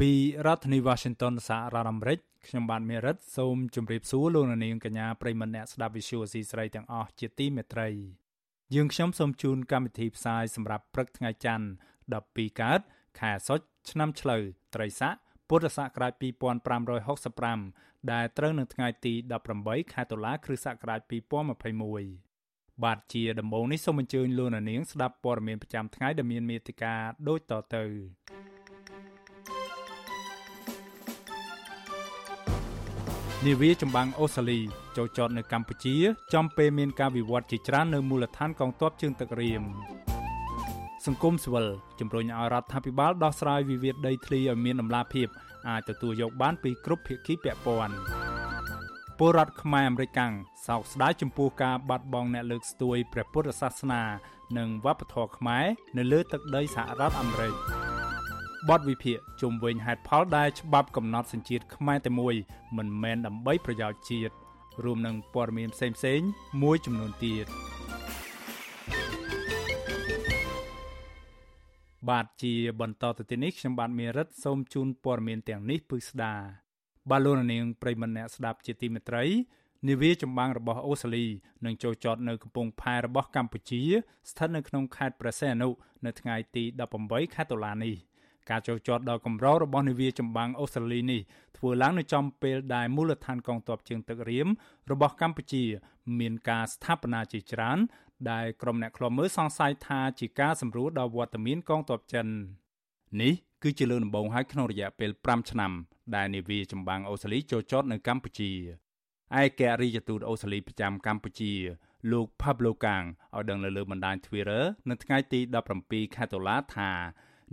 [0.00, 0.10] ពី
[0.46, 7.88] រដ្ឋធានី Washington សហរដ្ឋអាមេរិកខ្ញុំបាទមេរិតសូមជម្រាបសួរលោកអ្នកនាងកញ្ញាប្រិមម្នាក់ស្ដាប់ Visual អាស៊ីសេរីទាំងអស់ជាទីមេត្រី
[8.74, 11.66] យើងខ្ញុំសូមជូនកម្មវិធីផ្សាយសម្រាប់ព្រឹកថ្ងៃច័ន្ទ
[12.12, 12.80] 12កើត
[13.20, 13.60] ខែសុច
[13.90, 14.42] ឆ្នាំឆ្លូវ
[14.74, 15.14] ត្រីស័ក
[15.48, 16.12] ពុទ្ធសករាជ
[17.32, 19.14] 2565ដែលត្រូវនៅថ្ងៃទី
[19.52, 21.00] 18ខែតុលាគ្រិស្តសករាជ
[21.72, 26.94] 2021បាទជាដំបូងនេះសូមអញ្ជើញលោកអ្នកនាងស្ដាប់ព័ត៌មានប្រចាំថ្ងៃដែលមានមេត្តា
[27.28, 27.84] ដូចតទៅ
[33.46, 34.60] នាវាចម្បាំងអូស្ត្រាលី
[34.96, 35.96] ចូលចតនៅកម្ពុជា
[36.34, 39.62] ចំពេលមានការវិវត្តជាច្រើននៅមូលដ្ឋានកងទ័ពជើងទឹករៀម
[41.06, 41.66] សង្គមស៊ីវិល
[42.00, 45.28] ជំរុញឲ្យរដ្ឋាភិបាលដោះស្រាយវិវាទដីធ្លីឲ្យមានដំណាភាព
[45.68, 47.94] អាចទទួលយកបានពីគ្រប់ភាគីពាក់ព័ន្ធ
[49.18, 50.32] ពលរដ្ឋខ្មែរអមេរិកាំង
[50.66, 54.02] សោកស្ដាយចំពោះការបាត់បង់អ្នកលើកស្ទួយព្រះពុទ្ធសាសនា
[54.58, 55.64] និងវប្បធម៌ខ្មែរ
[55.98, 57.91] នៅលើទឹកដីសហរដ្ឋអាមេរិក
[58.70, 62.34] បទវិភាគជុំវិញហេតុផលដែលច្បាប់កំណត់សញ្ជាតិខ្មែរតែមួយ
[62.76, 64.34] មិនមែនដើម្បីប្រយោជន៍ជាតិ
[64.84, 66.28] រួមនឹងព័ត៌មានផ្សេងៗ
[66.62, 67.46] មួយចំនួនទៀត
[72.10, 76.34] បាទជាបន្តទៅទីនេះខ្ញុំបាទមេរិតសូមជូនព័ត៌មានទាំងនេះពឹស្ដា
[77.10, 79.24] បាទលោកនាងប្រិមនៈស្ដាប់ជាទីមេត្រី
[79.88, 81.26] នាវាចម្បាំងរបស់អូស្ត្រាលី
[81.64, 83.82] នឹងចូលចតនៅកំពង់ផែរបស់កម្ពុជា
[84.30, 85.68] ស្ថិតនៅក្នុងខេត្តព្រះសីហនុ
[86.04, 86.64] នៅថ្ងៃទី
[87.00, 88.11] 18ខែតុលានេះ
[88.50, 91.20] ការចូលចតដ៏កម្ររបស់នាវាចម្បាំងអូស្ត្រាលីនេះ
[91.58, 94.48] ធ្វើឡើងនៅចំពេលដែលមូលដ្ឋានកងទ័ពជើងទឹករៀម
[94.90, 95.64] របស់កម្ពុជា
[96.20, 97.78] មានការស្ថាបនាជាច្រើន
[98.30, 102.26] ដែលក្រុមអ្នកខ្លាំមើលសង្ស័យថាជាការសម្រួលដល់វត្តមានកងទ័ពចិន
[103.22, 105.72] នេះគឺជាលើកដំបូងហើយក្នុងរយៈពេល5ឆ្នាំ
[106.16, 108.50] ដែលនាវាចម្បាំងអូស្ត្រាលីចូលចតនៅកម្ពុជា
[109.40, 111.52] ឯកអរិយទូតអូស្ត្រាលីប្រចាំកម្ពុជា
[112.12, 113.06] លោក Pablo Kang
[113.36, 115.40] ឲ្យដឹងនៅលើបណ្ដាញ Twitter នៅថ្ងៃទី
[115.78, 116.90] 17ខែតុលាថា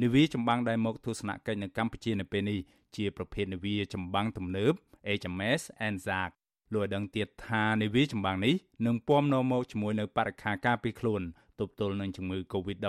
[0.03, 2.59] នាវាចម្បាំងដែលមកទស្សនកិច្ចនៅកម្ពុជានៅពេលនេះ
[2.95, 4.73] ជាប្រភេទនាវាចម្បាំងទំនើប
[5.19, 6.29] HMS Anzac
[6.73, 8.55] លោកឲ្យដឹងទៀតថានាវាចម្បាំងនេះ
[8.85, 11.21] នឹងពំនាំមកជាមួយនៅបរិខាការពីខ្លួន
[11.59, 12.85] ទប់ទល់នឹងជំងឺ Covid-19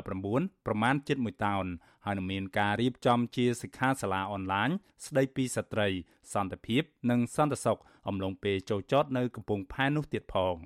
[0.66, 1.66] ប្រមាណជិត1តោន
[2.04, 4.68] ហើយនឹងមានការរៀបចំជាសិក្ខាសាលាអនឡាញ
[5.06, 5.88] ស្ដីពីស្ត្រី
[6.32, 7.78] សន្តិភាព និងសន្តិសុខ
[8.08, 10.56] អំឡុងពេលចូលចតនៅកំពង់ផែនោះទៀតផង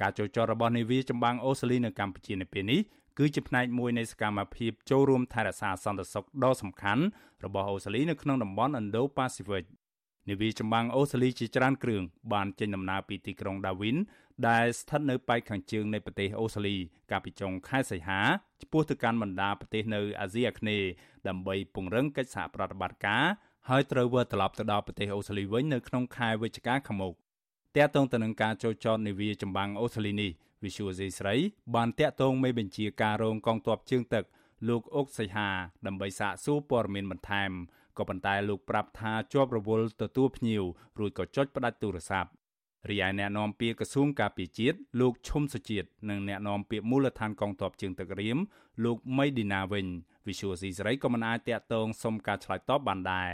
[0.00, 2.80] ការចូលចតរបស់នាវាចម្បាំងអូស្ត្រាលីនៅកម្ពុជានៅពេលនេះ
[3.18, 7.02] គឺជាផ្នែកមួយនៃសកម្មភាពចូលរួមថែរក្សាសន្តិសុខដ៏សំខាន់
[7.44, 9.64] របស់អូស្ត្រាលីនៅក្នុងតំបន់ Indo-Pacific
[10.28, 13.96] នាវាចម្បាំងអូស្ត្រាលីជាច្រើនគ្រឿងបានចេញដំណើរពីទីក្រុង Darwin
[14.48, 16.76] ដែលស្ថិតនៅប៉ែកខាងជើងនៃប្រទេសអូស្ត្រាលី
[17.10, 18.20] កាលពីចុងខែសីហា
[18.62, 20.88] ឆ្ពោះទៅកាន់បណ្ដាប្រទេសនៅអាស៊ីអាគ្នេយ៍
[21.28, 23.24] ដើម្បីពង្រឹងកិច្ចសហប្រតិបត្តិការ
[23.68, 27.14] ហើយត្រូវវិលត្រឡប់ទៅដល់ប្រទេសអូស្ត្រាលីវិញនៅក្នុងខែវិច្ឆិកាខាងមុខ
[27.76, 30.30] តាក់ទងទៅនឹងការចូលចតនាវាចម្បាំងអូស្ត្រាលីនេះ
[30.62, 31.34] Visual Asia ស្រី
[31.74, 34.24] បានតាក់ទងមេបញ្ជាការរងកងទ័ពជើងទឹក
[34.68, 35.48] លោកអុកសីហា
[35.86, 37.50] ដើម្បីសាកសួរព័ត៌មានបន្ថែម
[37.98, 40.62] ក៏ប៉ុន្តែលោកប្រាប់ថាជាប់រវល់ទទួលភ្ញៀវ
[40.98, 42.30] រួចក៏ចុចផ្ដាច់ទូរស័ព្ទ
[42.90, 48.38] រីឯអ្នកនាំពាក្យក្រសួងការពារជាតិលោកឈុំសុជាតិនិងអ្នកនាំពាក្យមូលដ្ឋានកងទ័ពជើងទឹករៀម
[48.84, 49.86] លោកមីឌីណាវិញ
[50.26, 53.32] Visual C សេរីក៏មិនអាចតាក់ទងសុំការឆ្លើយតបបានដែរ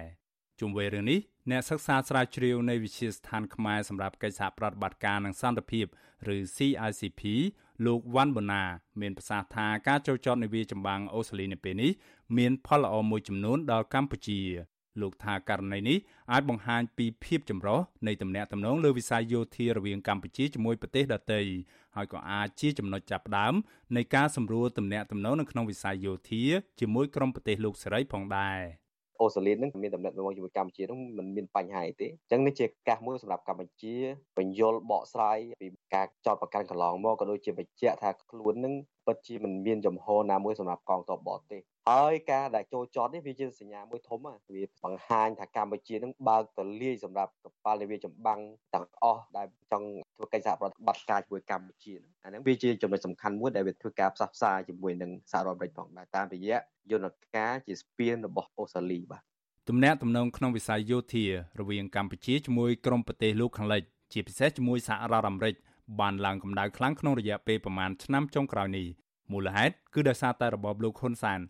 [0.60, 1.20] ជុំវិញរឿងនេះ
[1.50, 5.86] អ្នកសិក្សាស្រាវជ្រាវនៃវិទ្យាស្ថានខ្មែរសម្រាប់កិច្ចសហប្រតិបត្តិការនិងសន្តិភាព
[6.34, 7.22] ឬ CICP
[7.86, 8.62] លោកវ៉ាន់បូណា
[9.00, 11.90] មានប្រសាសន៍ថាការចូលចតនាវាចម្បាំងអូស្ត្រាលីនៅពេលនេះ
[12.36, 14.40] មានផលល្អមួយចំនួនដល់កម្ពុជា
[15.00, 15.98] លោកថាករណីនេះ
[16.32, 21.40] អាចបង្ហាញពីភាពចម្រុះនៃទំនាក់ទំនងលើវិស័យយោធារវាងកម្ពុជាជាមួយប្រទេសដទៃ
[21.96, 23.54] ហើយក៏អាចជាចំណុចចាប់ផ្ដើម
[23.96, 26.44] នៃការសម្រួលទំនាក់ទំនងនៅក្នុងវិស័យយោធា
[26.80, 28.60] ជាមួយក្រុមប្រទេសលោកសេរីផងដែរ។
[29.20, 33.94] អូស្ត្រាលីនឹងមានតំណែងមកជាមួយកម្ពុជានឹងមិនមានបញ្ហាអីទេអញ្ចឹងនេះជាកាសមួយសម្រាប់កម្ពុជា
[34.36, 38.74] បញ្យលបកស្រាយពីការចោតប្រកាន់កន្លងមកក៏ដូចជាបញ្ជាក់ថាខ្លួននឹង
[39.06, 44.32] ពិតជាមិនមានចំហណាមួយសម្រាប់កងទ័ពបរទេស ហើយការដែលចូលចតនេះវាជាសញ្ញាមួយធំវា
[44.84, 48.40] បង្ហាញថាកម្ពុជានឹងបើកទលាយសម្រាប់កប៉ាល់នាវាចម្បាំង
[48.74, 51.92] ទាំងអស់ដែលចង់ធ្វើកិច្ចសហប្រតិបត្តិការជាមួយកម្ពុជា
[52.24, 56.58] អាហ្នឹងវាជាចំណុចសំខាន់មួយដែលវាធ្វើការផ្សះផ្សាជាមួយនឹងសហរដ្ឋអាមេរិកផងដែរតាមរយៈ
[56.90, 59.22] យន្តការជាស្ពានរបស់អូស្ត្រាលីបាទ
[59.68, 61.24] ទំនាក់ទំនងក្នុងវិស័យយោធា
[61.60, 63.82] រវាងកម្ពុជាជាមួយក្រុមប្រទេសលោកខាងលិច
[64.12, 65.54] ជាពិសេសជាមួយសហរដ្ឋអាមេរិក
[66.00, 68.86] បានឡើងកម្ដៅខ្លាំងក្នុងរយៈពេលប្រមាណឆ្នាំចុងក្រោយនេះ
[69.32, 71.40] មូលហេតុគឺដោយសារតែរបបលោកហ៊ុនសែន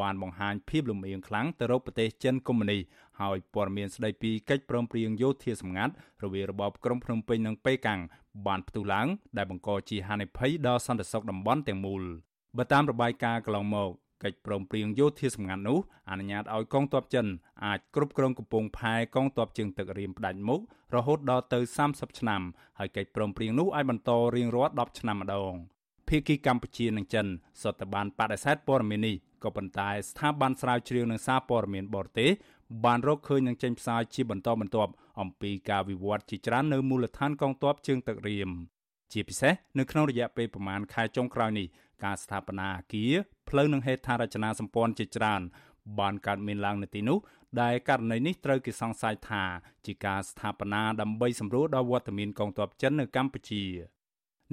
[0.00, 2.78] បានបង្ហាញភាពលំអៀងខ្លាំងទៅរកប្រទេសចិនកុម្មុយនី
[3.20, 5.92] ហើយព័ត៌មានស្ដីពីកិច្ចព្រមព្រៀងយោធាសម្ងាត់
[6.24, 8.00] រវាងរបបក្រុងភ្នំពេញនិងប៉េកាំង
[8.46, 12.02] បានផ្ទុះឡើងដែលបង្កជាហានិភ័យដល់សន្តិសុខតំបន់ទាំងមូល
[12.56, 13.90] បើតាមរបាយការណ៍កន្លងមក
[14.24, 15.78] កិច្ចព្រមព្រៀងយោធាសម្ងាត់នោះ
[16.10, 17.26] អនុញ្ញាតឲ្យកងទ័ពចិន
[17.64, 20.60] អាចគ្រប់គ្រងកំពង់ផែកងទ័ពជើងទឹករៀមផ្ដាច់មុខ
[20.94, 21.58] រហូតដល់ទៅ
[21.88, 22.42] 30ឆ្នាំ
[22.78, 25.54] ហើយកិច្ចព្រមព្រៀងនោះអាចបន្តរៀងរាល់10ឆ្នាំម្ដង
[26.08, 27.26] ភាគីកម្ពុជានិងចិន
[27.62, 32.30] សុទ្ធតែបានបដិសេធព័ត៌មាននេះ ក៏ប៉ុន្តែស្ថាប័នស្រាវជ្រាវនឹងសារព័ត៌មានបរទេស
[32.84, 38.50] បានរកឃើញនឹងចេញផ្សាយជាបន្តបន្ទាប់អំពីការវិវត្តជាច្រើននៅមូលដ្ឋានកងទ័ពជើងទឹករៀម
[39.12, 41.66] ជាពិសេសនៅក្នុងរយៈពេលប្រមាណខែចុងក្រោយនេះ
[42.04, 43.12] ការស្ថាបនាអគារ
[43.48, 45.42] ផ្លូវនិងហេដ្ឋារចនាសម្ព័ន្ធជាច្រើន
[45.98, 47.18] បានកើតមានឡើងនៅទីនោះ
[47.62, 49.42] ដែលករណីនេះត្រូវគេសង្ស័យថា
[49.86, 53.64] ជាការស្ថាបនាដើម្បីសម្រួលដល់វត្តមានកងទ័ពចិននៅកម្ពុជា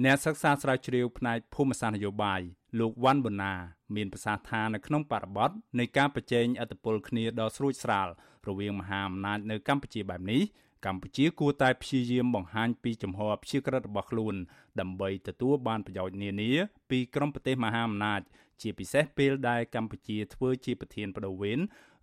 [0.04, 2.40] អ្នកសិក្សាស្រាវជ្រាវផ្នែកភូមិសាស្ត្រនយោបាយ
[2.78, 3.52] លោកវ៉ាន់បូណា
[3.96, 8.08] មានប្រសាសន៍ថានៅក្នុងបរិបទនៃការប្រជែងអធិបុលគ្នាដ៏ស្រួចស្រាល
[8.48, 10.42] រវាងមហាអំណាចនៅកម្ពុជាបែបនេះ
[10.86, 14.34] កម្ពុជាគួរតែព្យាយាមបង្ហាញពីចំហព្យាក្រឹតរបស់ខ្លួន
[14.80, 16.50] ដើម្បីទទួលបានប្រយោជន៍នានា
[16.90, 18.20] ពីក្រុមប្រទេសមហាអំណាច
[18.60, 21.58] ជាពិសេសពេលដែលកម្ពុជាធ្វើជាប្រធានបដូវវេន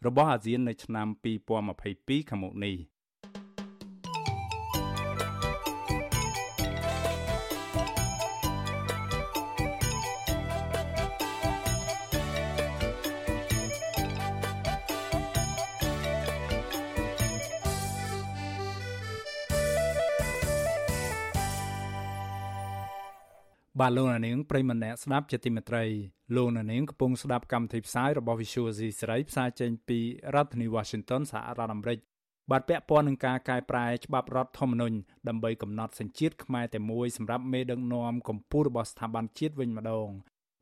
[0.06, 1.08] របស់អាស៊ាននៅឆ្នាំ
[1.68, 2.76] 2022ខាងមុខនេះ
[23.80, 25.86] បាទលោកនាងប្រិមម្នាក់ស្ដាប់ជាទីមេត្រី
[26.36, 30.00] លោកនាងកំពុងស្ដាប់កម្មវិធីផ្សាយរបស់ Visual C សេរីផ្សាយចេញពី
[30.36, 32.00] រដ្ឋធានី Washington សហរដ្ឋអាមេរិក
[32.52, 34.98] បាទពាក់ព័ន្ធនឹងការកែប្រែច្បាប់រដ្ឋធម្មនុញ្ញ
[35.28, 40.10] ដើម្បីកំណត់សញ្ជាតិខ្មែរតែមួយសម្រាប់មេដឹកនាំកម្ពុជារបស់ស្ថាប័នជាតិវិញម្ដង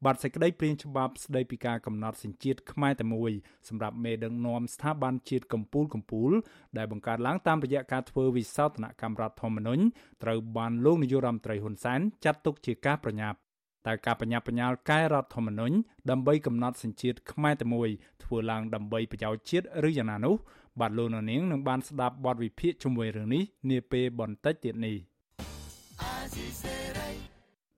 [0.05, 3.31] បាទសេចក្តីព្រាងច្បាប់ស្តីពីការកំណត់សញ្ជាតិខ្មែរតែមួយ
[3.67, 6.33] សម្រាប់មេដឹកនាំស្ថាប័នជាតិកម្ពុជាកម្ពុជា
[6.77, 9.83] ដែលបង្កើតឡើងតាមរយៈការធ្វើវិសោធនកម្មរដ្ឋធម្មនុញ្ញ
[10.23, 13.37] ត្រូវបានលោកនាយករដ្ឋមន្ត្រីហ៊ុនសែនចាត់ទុកជាការប្រញាប់
[13.87, 15.75] តែការបញ្ញាបញ្ញាលកែរដ្ឋធម្មនុញ្ញ
[16.09, 17.89] ដើម្បីកំណត់សញ្ជាតិខ្មែរតែមួយ
[18.23, 20.35] ធ្វើឡើងដើម្បីប្រយោជន៍ជាតិឬយ៉ាងណានោះ
[20.79, 24.97] បាទលោកនាងនឹងបានស្ដាប់បទវិភាគជាមួយរឿងនេះនាពេលបន្តិចទៀតនេះ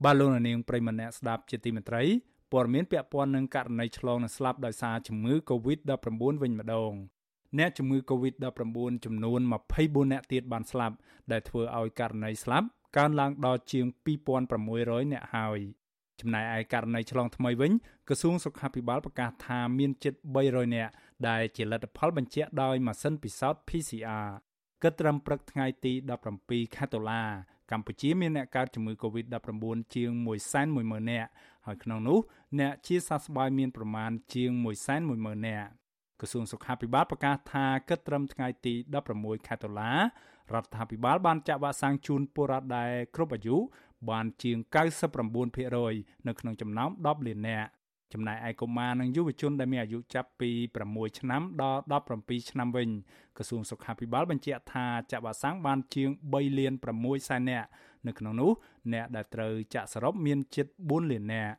[0.04, 2.04] បាទលោកនាងប្រិមម្នាក់ស្ដាប់ជាទីមេត្រី
[2.52, 6.94] ព័ត៌មានពាក់ព័ន្ធនឹងករណីឆ្លងនិងស្លាប់ដោយសារជំងឺ Covid-19 វិញម្ដង
[7.58, 9.40] អ្នកជំងឺ Covid-19 ចំនួន
[9.76, 10.96] 24អ្នកទៀតបានស្លាប់
[11.32, 12.68] ដែលធ្វើឲ្យករណីស្លាប់
[12.98, 13.86] កើនឡើងដល់ជាង
[14.44, 15.60] 2600អ្នកហើយ
[16.20, 17.72] ចំណែកឯករណីឆ្លងថ្មីវិញ
[18.08, 20.14] ក្រសួងសុខាភិបាលប្រកាសថាមានជិត
[20.46, 20.90] 300អ្នក
[21.30, 24.28] ដែលជាលទ្ធផលបញ្ជាក់ដោយម៉ាស៊ីនពិសោធន៍ PCR
[24.84, 25.94] គិតត្រឹមព្រឹកថ្ងៃទី
[26.36, 27.24] 17ខែតុលា
[27.72, 30.10] កម្ពុជាមានអ្នកកើតជំងឺ Covid-19 ជាង
[30.60, 31.30] 110,000នាក់
[31.66, 32.20] ហើយក្នុងនោះ
[32.60, 34.52] អ្នកជាសះស្បើយមានប្រមាណជាង
[35.00, 35.70] 110,000នាក់
[36.20, 38.74] ក្រសួងសុខាភិបាលប្រកាសថាគិតត្រឹមថ្ងៃទី
[39.12, 39.92] 16ខែតុលា
[40.54, 43.58] រដ្ឋាភិបាលបានចាក់វ៉ាក់សាំងជូនពលរដ្ឋដែលគ្រប់អាយុ
[44.10, 44.58] បានជាង
[45.24, 47.70] 99%នៅក្នុងចំណោម10លាននាក់
[48.14, 50.50] ចំណែកឯកុមារនិងយុវជនដែលមានអាយុចាប់ពី
[50.86, 51.82] 6ឆ្នាំដល់
[52.16, 52.90] 17ឆ្នាំវិញ
[53.38, 57.68] ក្រសួងសុខាភិបាលបញ្ជាក់ថាចាក់វ៉ាក់សាំងបានជាង3លាន6សែននាក់
[58.08, 58.52] នៅក្នុងនោះ
[58.94, 61.56] អ្នកដែលត្រូវចាក់សរុបមានជិត4លាននាក់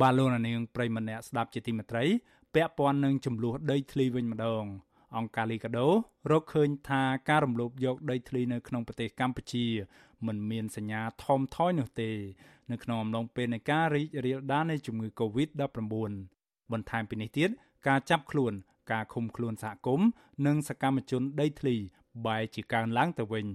[0.00, 2.04] បាទលោកនាងប្រិមម្នាក់ស្ដាប់ជាទីមេត្រី
[2.54, 4.64] ពាក់ព័ន្ធនឹងចំនួនដីធ្លីវិញម្ដង
[5.16, 5.88] អង្គការលីកាដូ
[6.30, 9.66] រកឃើញថាការរំលោភយកដីធ្លីនៅក្នុងប្រទេសកម្ពុជា
[10.26, 12.10] មិនមានសញ្ញាថមថយនោះទេ
[12.70, 15.78] នៅក្នុងអំឡុងពេលនៃការរីករាលដាលនៃជំងឺ Covid-19
[16.72, 17.50] បន្ថែមពីនេះទៀត
[17.88, 18.52] ការចាប់ខ្លួន
[18.92, 20.08] ការឃុំខ្លួនសហគមន៍
[20.46, 21.74] និងសកម្មជនដីធ្លី
[22.26, 23.46] បែរជាកើនឡើងទៅវិញ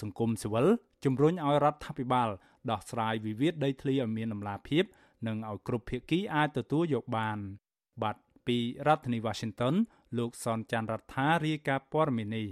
[0.00, 0.66] សង្គមស៊ីវិល
[1.04, 2.28] ជំរុញឲ្យរដ្ឋាភិបាល
[2.70, 4.84] ដោះស្រាយវិវាទដីធ្លីឲ្យមានដំណាភាព
[5.26, 7.38] និងឲ្យគ្រប់ភាគីអាចទទួលយកបាន
[8.02, 9.74] បាទពីរដ្ឋធានី Washington
[10.18, 12.48] លោកសនច័ន្ទរដ្ឋារាយការណ៍ព័ត៌មាននេះ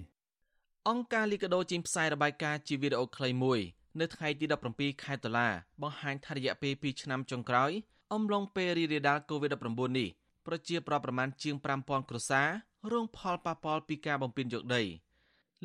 [0.88, 3.61] អង្គការលីកាដូចេញផ្សាយរបាយការណ៍ជាវីដេអូខ្លីមួយ
[4.00, 5.49] នៅថ្ងៃទី17ខែតុលា
[5.83, 7.71] បង្ហាញថារយៈពេល2ឆ្នាំចុងក្រោយ
[8.12, 10.09] អំឡុងពេលរីករាលដាល COVID-19 នេះ
[10.47, 12.49] ប្រជាប្រដ្ឋប្រមាណជាង5000គ្រួសារ
[12.92, 14.83] រងផលប៉ះពាល់ពីការបំពេញយកដី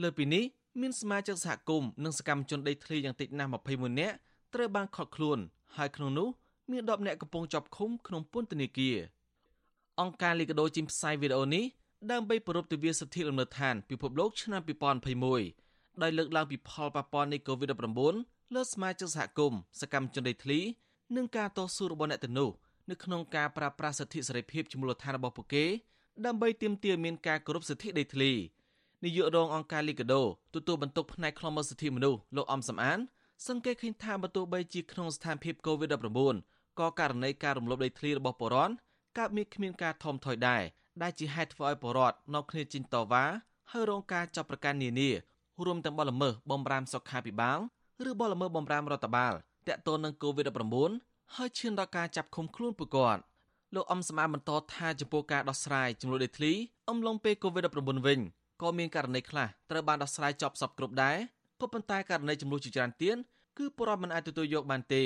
[0.02, 0.44] លើពីនេះ
[0.82, 4.16] មានសមាជិកសហគមន៍និងសកម្មជនដីធ្លីយ៉ាងតិចណាស់21នាក់
[4.54, 5.40] ត្រូវបានឃាត់ខ្លួន
[5.78, 6.28] ហើយក្នុងនោះ
[6.72, 8.98] មាន10នាក់កំពុងជាប់ឃុំក្នុងពន្ធនាគារ
[10.02, 11.66] អង្គការលីកាដូជីមផ្សាយវីដេអូនេះ
[12.12, 14.62] ដើម្បីប្រពៃទិវាសិទ្ធិលំនៅឋានពិភពលោកឆ្នាំ
[15.32, 20.60] 2021ដោយលើកឡើងពីផលប៉ះពាល់នៃ COVID-19 លើសមាជិកសហគមន៍សកម្មជនដីធ្លី
[21.16, 22.50] និងការតស៊ូរបស់អ្នកទាំងនោះ
[22.90, 25.66] នៅក្នុងការប្រើប្រាស់សិទ្ធិសេរីភាពជាមូលដ្ឋានរបស់ពួកគេ
[26.26, 28.32] ដើម្បីទាមទារមានការគោរពសិទ្ធិដីធ្លី
[29.04, 30.22] នាយករងអង្គការលីកាដូ
[30.56, 33.00] ទទួលបន្ទុកផ្នែកខ្លំមើលសិទ្ធិមនុស្សលោកអំសំអាន
[33.48, 38.74] សង្កេតឃើញថាបើទោះបីជាក្នុងស្ថានភាព COVID-19 ក៏ករណីការរំលោភដីធ្លីរបស់ពលរដ្ឋ
[39.18, 40.64] កើតមានគ្មានការថមថយដែរ
[41.02, 43.26] ដែលជាហេតុធ្វើឲ្យពលរដ្ឋនៅគ្នាជិញតវ៉ា
[43.72, 45.10] ហើយរងការចាប់ប្រកាន់នានា
[45.66, 47.60] រួមទាំងបទល្មើសបំរាមសុខាភិបាល
[48.10, 49.34] ឬបទល្មើសបំរាមរដ្ឋបាល
[49.68, 53.22] តាក់ទងនឹង COVID-19 ហើយឈានដល់ការចាប់ឃុំខ្លួនពួកគាត់
[53.76, 56.54] លោកអំសមាបន្តថាចំពោះការដោះស្រាយចំនួនដីធ្លី
[56.90, 58.20] អំឡុងពេល COVID-19 វិញ
[58.62, 61.18] ក៏មានករណីខ្លះត្រូវបានដោះស្រាយចប់សពគ្រប់ដែរ
[61.62, 63.18] ក៏ប៉ុន្តែករណីចំនួនជាច្រើនទៀត
[63.58, 65.04] គឺពលរដ្ឋមិនអាចទទួលយកបានទេ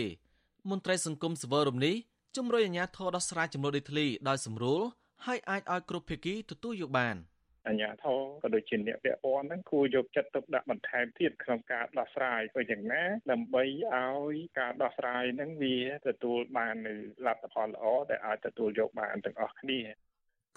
[0.70, 1.96] មន្ត្រីសង្គមសវររំនេះ
[2.38, 4.82] ជំរុញអាជ្ញាធរដោះស្រាយចំនួនដីធ្លីដោយសម្រួល
[5.25, 7.15] ហើយអាចឲ្យគ្រប់ភាគីទទួលយកបាន។
[7.67, 15.77] អញ្ញាធរក៏ដូចជាអ្នកពាក់ព័ន្ធហ្នឹងគួរយកចិត្តទុកដាក់បន្ថែមទៀតក្នុងការដោះស្រាយទៅយ៉ាងណាដើម្បីឲ្យការដោះស្រាយហ្នឹងវា
[16.08, 19.79] ទទួលបាននូវលទ្ធផលល្អដែលអាចទទួលយកបានទាំងអស់គ្នា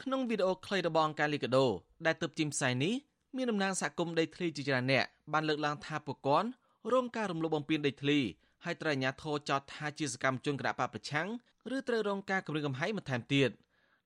[0.03, 1.67] ក្នុងវីដេអូខ្លីរបស់អង្គការលីកាដូ
[2.07, 2.95] ដែលទើបជិះផ្សាយនេះ
[3.37, 6.49] មានតំណាងសហគមន៍ដីធ្លីជាច្រើនអ្នកបានលើកឡើងថាពួកគាត់
[6.93, 8.21] រងការរំលោភបំពានដីធ្លី
[8.65, 11.29] ហើយត្រូវអាជ្ញាធរចោទថាជាសកម្មជនគណបកប្រឆាំង
[11.77, 13.51] ឬត្រូវរងការគំរាមកំហែងបន្ថែមទៀត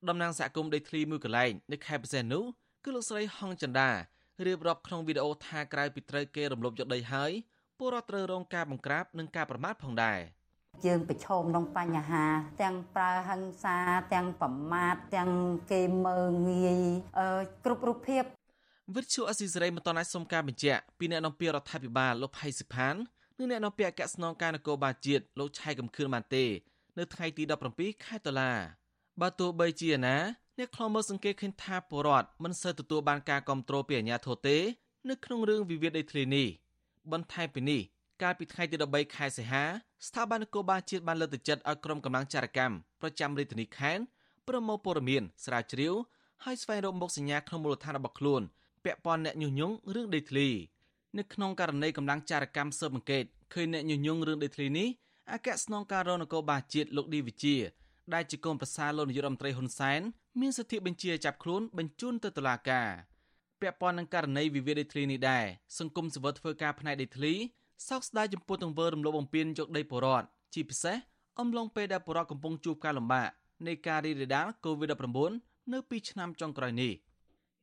[0.08, 2.40] តំណាងសហគមន៍ដីធ្លីមួយកន្លែងនៅខេត្តបរសេនុ
[2.84, 3.90] គឺលោកស្រីហងចន្ទា
[4.46, 7.32] រៀបរាប់ក្នុងវីដេអូថាក្រៅពីត្រូវគេរំលោភយកដីហើយ
[7.78, 10.20] ពលរដ្ឋត្រូវរងការបង្ក្រាបនិងការប្រមាថផងដែរ
[10.86, 12.24] យើងប្រឈមក្នុងបញ្ហា
[12.62, 13.76] ទាំងប្រើហិង្សា
[14.14, 15.30] ទាំងប្រមាថទាំង
[15.72, 16.80] គេមើងងាយ
[17.64, 18.22] គ្រប់រូបភាព
[18.96, 22.94] វិទ្យុអស៊ីសេរីមិនតន់អាចសុំការបញ្ជាក់ពីអ្នកនាំពាក្យរដ្ឋាភិបាលលោកផៃសិផាន
[23.40, 26.44] និងអ្នកនាំពាក្យអគ្គស្នងការនគរបាលជាតិលោកឆៃកំខឿនបានទេ
[26.98, 27.42] នៅថ្ងៃទី
[27.74, 28.52] 17ខែតុលា
[29.20, 30.16] បើទោះបីជាណា
[30.58, 34.58] អ្នកខ្លមើលសង្កេតឃើញថាពលរដ្ឋមិនសូវទទួលបានការគ្រប់គ្រងពីអាជ្ញាធរទេ
[35.08, 36.48] នៅក្នុងរឿងវិវាទដីធ្លីនេះ
[37.12, 37.80] បន្ថែមពីនេះ
[38.22, 39.64] កាលពីថ្ងៃទី13ខែសីហា
[40.06, 44.02] ស្ថាប័ននគរបាលជាតិបានលើកទឹកចិត្តឲ្យក្រុមកម្លាំងចារកម្មប្រចាំរាជធានីខេត្ត
[44.48, 45.94] ប្រមូលព័ត៌មានស្រាវជ្រាវ
[46.44, 48.42] ហើយស្វែងរកមុខសញ្ញាក្នុងមូលដ្ឋានរបស់ខ្លួន
[48.84, 50.48] ពាក់ព័ន្ធអ្នកញុះញង់រឿងដីធ្លី
[51.18, 53.24] នៅក្នុងករណីកម្លាំងចារកម្មស៊ើបអង្កេត
[53.54, 54.88] ឃើញអ្នកញុះញង់រឿងដីធ្លីនេះ
[55.32, 57.56] អគ្គស្នងការរងនគរបាលជាតិលោកឌីវិជា
[58.14, 60.00] ដែលជាកូនប្រសារលោកនាយរដ្ឋមន្ត្រីហ៊ុនសែន
[60.40, 62.88] មានសិទ្ធិបញ្ជាចាប់ខ្លួនបញ្ជូនទៅតុលាការ
[63.60, 65.44] ពាក់ព័ន្ធនឹងករណីវិវាទដីធ្លីនេះដែរ
[65.78, 67.32] សង្គមសិវិលធ្វើការផ្នែកដីធ្លី
[67.88, 70.96] សោកស្ដាយចំពោះទង្វើរំលោភបំពានយកដីបរដ្ឋជាពិសេស
[71.40, 73.28] អំឡុងពេលដែលបរដ្ឋកំពុងជួបការលំបាក
[73.66, 76.92] នៃការរីករាលដាល COVID-19 នៅពីឆ្នាំចុងក្រោយនេះ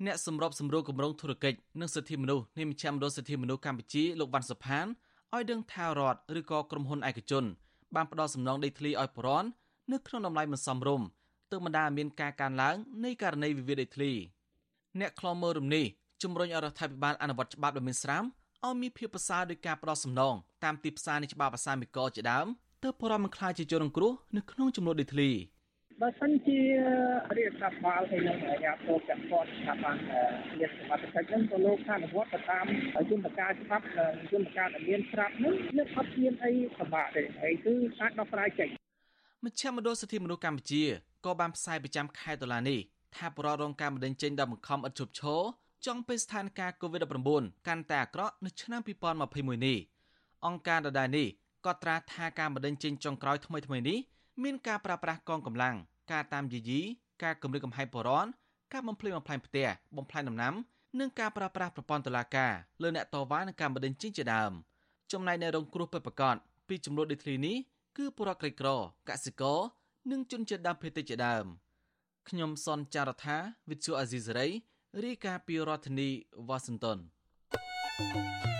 [0.06, 4.86] អ្នកសម្របសម្រួលគម្រោងធុរកិច្ចនិងសិទ្ធិមនុស្សនៃមជ្ឈមណ្ឌលសិទ្ធិមនុស្សកម្ពុជាលោកវ៉ាន់សុផាន
[5.34, 7.46] ឲ្យដឹងថារដ្ឋឬក៏ក្រុមហ៊ុនឯកជន
[7.96, 9.48] បានផ្ដល់សំណងដីធ្លីឲ្យបរដ្ឋ
[9.92, 11.08] នៅក្នុងតម្លៃមិនសមរម្យ
[11.52, 14.12] ទើបបណ្ដាមានការកើនឡើងនៃករណីវិវាទដីធ្លី
[15.00, 15.86] អ្នកខ្លំមើលរំនេះ
[16.24, 18.24] ជំរុញឲ្យរដ្ឋាភិបាលអនុវត្តច្បាប់ដ៏មានស្រាម
[18.66, 22.48] ឲ្យមានភាពប្រសើរដោយការផ្ដោតសំណងតាមទីផ្សារនៃច្បាប់ភាសាមីកជាដើម
[22.84, 25.30] ទើបប្រមមិនខ្លាចជាជនរងគ្រោះនៅក្នុងចំនួនដីធ្លី
[26.04, 26.60] បើសិនជា
[27.38, 29.98] រាជរដ្ឋបាលហើយនឹងអាជ្ញាធរពាក់ព័ន្ធថាបាន
[30.60, 32.66] មានសមត្ថកិច្ចនឹងទៅលោកអនុវត្តទៅតាម
[33.12, 38.70] យន្តការច្បាប់និងយន្តការដែលមានស្រាប់នឹងនឹងអត់មានអីពិបាកទេហើយគឺអាចដោះស្រាយចេញ
[39.46, 40.84] មជ្ឈមណ្ឌលសិទ្ធិមនុស្សកម្ពុជា
[41.26, 42.80] ក៏បានផ្សាយប្រចាំខែតុលានេះ
[43.18, 45.42] ថាបរិរងការបណ្ដឹងចេញដល់បង្ខំឥតឈប់ឈរ
[45.86, 48.82] ចង់ពេលស្ថានភាព COVID-19 កាន់តែអាក្រក់នៅឆ្នាំ
[49.24, 49.78] 2021នេះ
[50.46, 51.28] អង្គការដដែលនេះ
[51.66, 54.00] ក៏ត្រាស់ថាការបណ្ដឹងចេញចុងក្រោយថ្មីថ្មីនេះ
[54.44, 55.76] មានការប្រើប្រាស់កងកម្លាំង
[56.12, 56.82] ការតាមយាយី
[57.24, 58.26] ការគម្រាមកំហែងបរិរ
[58.74, 59.68] ការបំផ្លិចបំផ្លាញផ្ទះ
[59.98, 60.54] បំផ្លាញដំណាំ
[61.00, 64.52] និងការប្រើប្រាស់ប្រព័ន្ធតុលាការលើអ្នកតវ៉ានឹងការបណ្ដឹងចេញជាដើម
[65.12, 66.36] ចំណែកនៅរងគ្រោះពិតប្រាកដ
[66.68, 67.58] ពីចំនួនដីធ្លីនេះ
[67.98, 68.70] គឺពលរដ្ឋក្រីក្រ
[69.10, 69.60] កសិករ
[70.12, 71.46] និងជនជាតិដើមភាគតិចជាដើម
[72.30, 73.38] ខ្ញុំសនចាររថា
[73.70, 74.48] វិទ្យុអាស៊ីសេរី
[75.04, 76.10] រាយការណ៍ពីរដ្ឋធានី
[76.48, 76.98] វ៉ាស៊ីនតោន
[77.98, 78.57] thank you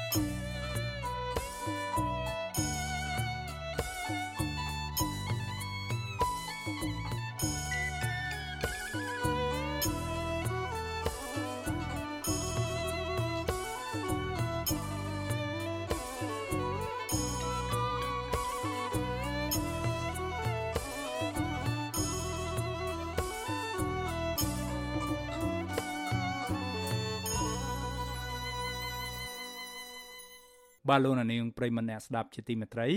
[30.88, 32.88] បាទលោកនាងប្រិមម្នាក់ស្ដាប់ជាទីមេត្រី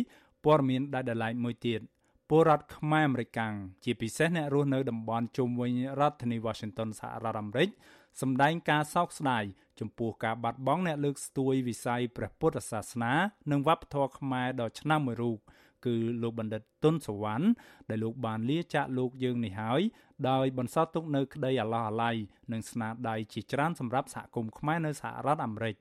[0.45, 1.81] ព័ត៌មានដែលដライមួយទៀត
[2.29, 3.55] ពលរដ្ឋខ្មែរអមេរិកាំង
[3.85, 7.69] ជាពិសេសអ្នករស់នៅតំបន់ជុំវិញរដ្ឋធានី Washington សហរដ្ឋអាមេរិក
[8.21, 9.45] សម្ដែងការសោកស្ដាយ
[9.81, 13.13] ចំពោះការបាត់បង់អ្នកលើកស្ទួយវិស័យព្រះពុទ្ធសាសនា
[13.51, 15.39] និងវប្បធម៌ខ្មែរដ៏ឆ្នើមមួយរូប
[15.87, 17.47] គឺលោកបណ្ឌិតទុនសវណ្ណ
[17.89, 19.81] ដែលលោកបានលាចាកលោកយើងនេះហើយ
[20.31, 22.17] ដោយបន្សល់ទុកនៅក្តីអាឡោះអាល័យ
[22.53, 25.77] និងស្នាដៃជាច្រើនសម្រាប់សហគមន៍ខ្មែរនៅសហរដ្ឋអាមេរិក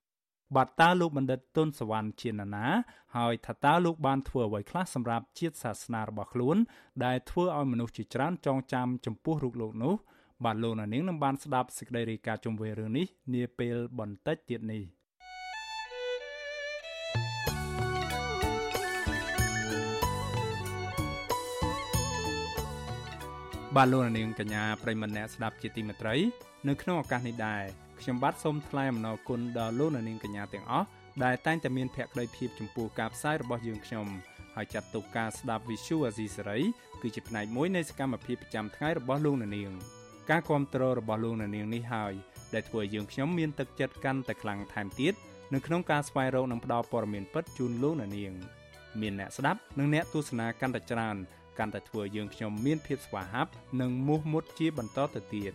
[0.56, 2.66] បាទតើលោកបណ្ឌិតទុនសវណ្ណជាណានា
[3.16, 6.56] ហើយថាតើលោកបានធ្វើអ្វីខ្លះសម្រាប់ជាតិសាសនារបស់ខ្លួន
[7.04, 9.94] ដែលធ្វើឲ្យមនុស្សជាច្រើនចងចាំចំពោះរូបលោកនោះ
[10.44, 14.82] បាទលោកនាងនឹងបានស្ដាប់សេចក្តីរាយការណ៍ជុំវិញរឿងនេះនាពេលបន្តិចទៀតនេះ
[23.76, 26.14] បាទលោកនាងកញ្ញាប្រិមម្នាក់ស្ដាប់ជាទីមេត្រី
[26.68, 27.64] នៅក្នុងឱកាសនេះដែរ
[28.02, 30.86] ខ្ញុំបាទសូមថ្លែងអំណរគុណដល់លោកនាងកញ្ញាទាំងអស់
[31.24, 34.06] ដែលតែងតែមានភក្ដីភាពចំពោះការផ្សាយរបស់យើងខ្ញុំ
[34.56, 36.58] ហើយចាត់ទុកការស្ដាប់ Visual Asia សេរី
[37.02, 39.72] គឺជាផ្នែកមួយនៃសកម្មភាពប្រចាំថ្ងៃរបស់លោកនាង
[40.30, 42.12] ការគ្រប់គ្រងរបស់លោកនាងនេះហើយ
[42.54, 45.14] ដែលធ្វើឲ្យយើងខ្ញុំមានទឹកចិត្តកាន់តែខ្លាំងថែមទៀត
[45.54, 48.10] នៅក្នុងការស្វែងរកនិងផ្តល់ព័ត៌មានពិតជូនលោកនាង
[49.00, 51.16] មានអ្នកស្ដាប់និងអ្នកទស្សនាកាន់តែច្រើន
[51.58, 55.54] កាន់តែធ្វើយើងខ្ញុំមានភាពស្វាហាប់និងមោះមុតជាបន្តទៅទៀត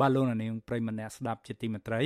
[0.00, 2.02] បាទលោកនាងប្រិមម្នាក់ស្ដាប់ជាទីមេត្រី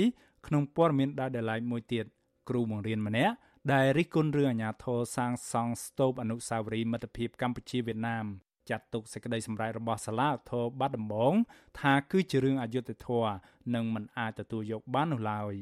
[0.47, 2.05] ក្នុងព័ត៌មានដែលដライមួយទៀត
[2.49, 3.35] គ្រូបង្រៀនម្នាក់
[3.73, 8.27] ដែលរិះគន់រឿងអាញាធរសាងសង់ស្ទូបអនុស្សាវរីយ៍មិត្តភាពកម្ពុជាវៀតណាម
[8.71, 11.35] ចាត់ទុកសេចក្តីសម្រេចរបស់សាលាឧទ្ធរបាត់ដំបង
[11.81, 13.33] ថាគឺជារឿងអយុត្តិធម៌
[13.75, 15.55] និងមិនអាចទទួលយកបាននោះឡើយ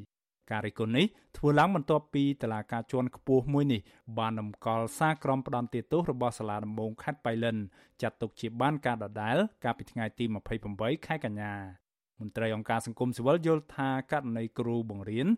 [0.50, 1.06] ការរិះគន់នេះ
[1.36, 3.80] ធ្វើឡើងបន្ទាប់ពីតឡាការជាន់ខ្ពស់មួយនេះ
[4.18, 7.56] បានតម្កល់សារក្រមផ្ដន្ទាទោសរបស់សាលាដំបងខេត្តបៃលិន
[8.02, 10.24] ចាត់ទុកជាបានការដដែលកាលពីថ្ងៃទី
[10.66, 11.85] 28ខែកញ្ញា
[12.20, 15.28] មន្ត្រីអង្គការសង្គមស៊ីវិលយល់ថាករណីគ្រូបង្រៀន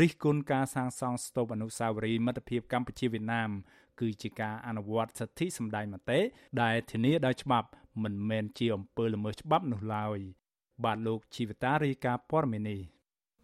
[0.00, 3.50] រិះគន់ការសាងសង់ស្ទូបអនុស្សាវរីយ៍មិត្តភាពកម្ពុជាវៀតណាម
[4.00, 6.20] គឺជាការអនុវត្តសិទ្ធិសម្ដែងមតិ
[6.62, 7.68] ដែលធានាដោយច្បាប់
[8.02, 10.18] មិនមែនជាអំពើល្មើសច្បាប់នោះឡើយ
[10.84, 12.80] បាទលោកជីវតារាយការណ៍ព័ត៌មាននេះ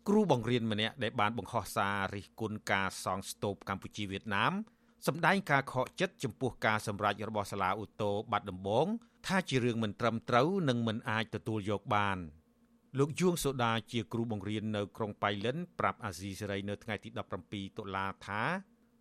[0.08, 4.52] គ្រូបង្រៀនម្នាក់ដែលបានបង្ខំសាររិះគន់ការសង់ស្ទូបកម្ពុជាវៀតណាម
[5.06, 8.86] សម្ដែងការខកចិត្តចំពោះការសម្រេចរបស់សាលាឧទ្ធរបាត់ដំបង
[9.26, 12.18] ថាជារឿងមិនត្រឹមត្រូវនិងមិនអាចទទួលយកបាន។
[12.98, 17.08] លោកយួងសូដាជាគ្រូបង្រៀននៅក្រុងប៉ៃលិនប្រាប់អាស៊ីសេរីនៅថ្ងៃទី
[17.44, 18.42] 17តុលាថា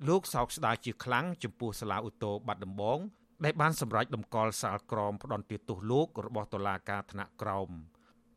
[0.08, 2.99] លោកសោកស្ដាយជាខ្លាំងចំពោះសាលាឧទ្ធរបាត់ដំបង
[3.45, 7.69] ដែលបានសម្រេចដំកល់សាលក្រមផ្ដន្ទាទោសលោករបស់តុលាការថ្នាក់ក្រោម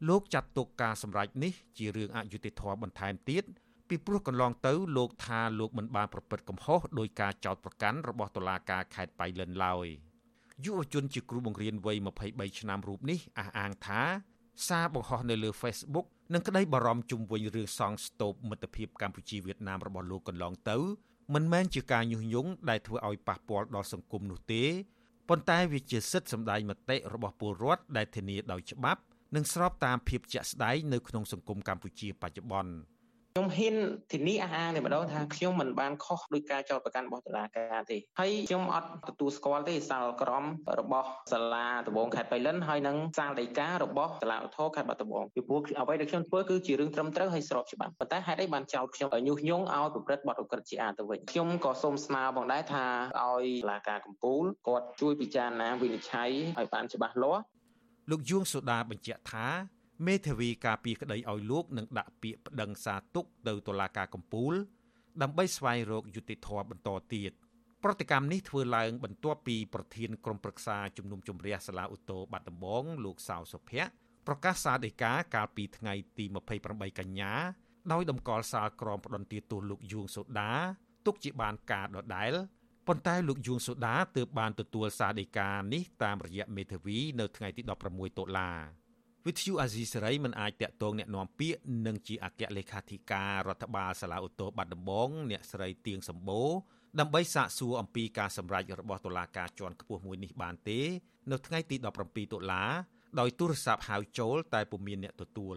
[0.09, 3.45] លោកចាត់ទុកការសម្រេចនេះជារឿងអយុត្តិធម៌បន្ថែមទៀត
[3.89, 9.87] ពីព្រោះកន្លងទៅលោកថាលោកមិនបានប្រព្រឹត្តកំហុសដោយការចោទប្រកាន់របស់តុលាការខេត្តប៉ៃលិនឡើយ
[10.65, 11.97] យុវជនជាគ្រូបង្រៀនវ័យ
[12.29, 14.03] 23ឆ្នាំរូបនេះអះអាងថា
[14.67, 20.77] សារបង្ហោះនៅលើ Facebook និងក្តីបារម្ភជុំវិញរឿងសង់ស្ទូបមិត្តភាពកម្ពុជាវៀតណាមរបស់លោកកន្លងទៅ
[21.35, 24.65] មិនមែនជាការញុះញង់ដែលធ្វើឲ្យប៉ះពាល់ដល់សង្គមនោះទេ
[25.29, 29.01] ប៉ុន្តែវាជាសិទ្ធិសម្ដែងមតិរបស់ពលរដ្ឋដែលធានាដោយច្បាប់
[29.35, 32.73] និងស្របតាមភាពជាក់ស្ដែងនៅក្នុងសង្គមកម្ពុជាបច្ចុប្បន្ន។
[33.37, 33.77] ខ្ញុំហ៊ាន
[34.13, 40.45] ធានាអះអាងតែម្ដងថាខ្ញុំមិនបានខុសដោយការចោទប្រកាន់របស់តុលាការទេហើយខ្ញុំអត់ទទួលស្គាល់ទេសាលក្រម
[40.81, 52.85] របស់សាលាដំបងខេត្តបៃលិនហើយនិងសាលដីការបស់សាលាឧទ្ធរខេត្តបាត់ដំបងពីព្រោះអ្វីដែលខ្ញុំធ្វើគឺជារឿងត្រឹមត្រូវហើយស្របច្បាប់ប៉ុន្តែហេតុអីបានចោទខ្ញុំញុះញង់ឲ្យប្រព្រឹត្តបទឧក្រិដ្ឋជាអាទៅវិញខ្ញុំក៏សូមស្នើផងដែរថា
[53.23, 57.43] ឲ្យសាលាការកំពូលគាត់ជួយពិចារណាវិនិច្ឆ័យឲ្យបានច្បាស់លាស់
[58.11, 64.55] លោកយួងសូដាបញ្ជាក់ថា មេធាវីការពីក្តីឲ្យលោកនឹងដាក់ពាក្យប្តឹងសារទុកទៅតុលាការកំពូល
[65.23, 67.33] ដើម្បីស្វែងរកយុត្តិធម៌បន្តទៀត
[67.83, 73.93] ប្រតិកម្មនេះធ្វើឡើងបន្ទាប់ពីប្រធានក្រុមប្រឹក្សាជំនុំជម្រះសាលាឧទ្ធរបាត់ដំបងលោកសៅសុភ័ក្រ
[74.27, 76.25] ប្រកាសសារដីកាកាលពីថ្ងៃទី
[76.63, 77.33] 28កញ្ញា
[77.93, 80.53] ដោយតម្កល់សាលក្រមផ្ដន្ទាទោសលោកយួងសូដា
[81.07, 82.33] ទុកជាបានការដដែល
[82.87, 88.51] ប៉ុន្តែលោកយួងសូដាទើបបានទទួលសារដីកានេះតាមរយៈមេធាវីនៅថ្ងៃទី16តុលា
[89.27, 96.51] វិទ្យុអាស៊ីសេរីមិនអាចតាក់ទងអ្នកណាំពាក្យនិងជាអគ្គលេខាធិការរដ្ឋបាលសាលាឧទ្ធរបាត់ដំបងអ្នកស្រីទៀងសម្បូរ
[97.01, 100.81] ដើម្បីសាកសួរអំពីការសម្រេចរបស់តុលាការជាន់ខ្ពស់មួយនេះបានទេ
[101.31, 102.65] នៅថ្ងៃទី17តុលា
[103.21, 105.57] ដោយទូរស័ព្ទហៅចូលតែពុំមានអ្នកទទួល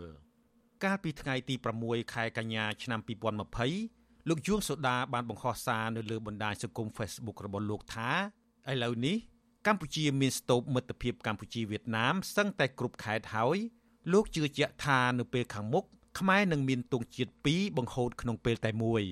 [0.84, 3.00] កាលពីថ្ងៃទី6ខែកញ្ញាឆ្នាំ
[3.66, 8.10] 2020លោកយួងសូដាបានបង្ហោះសារនៅលើបណ្ដាញសង្គម Facebook របស់លោកថា
[8.72, 9.18] ឥឡូវនេះ
[9.68, 13.58] កម្ពុជាមានស្ទូបមិត្តភាពកម្ពុជាវៀតណាមសឹងតែគ្រប់ខេត្តហើយ
[14.12, 15.86] លោកជឿជាក់ថានៅពេលខាងមុខ
[16.20, 19.04] ខ្មែរនឹងមានទង់ជាតិ2បង្ហូតក្នុងពេលតែមួយ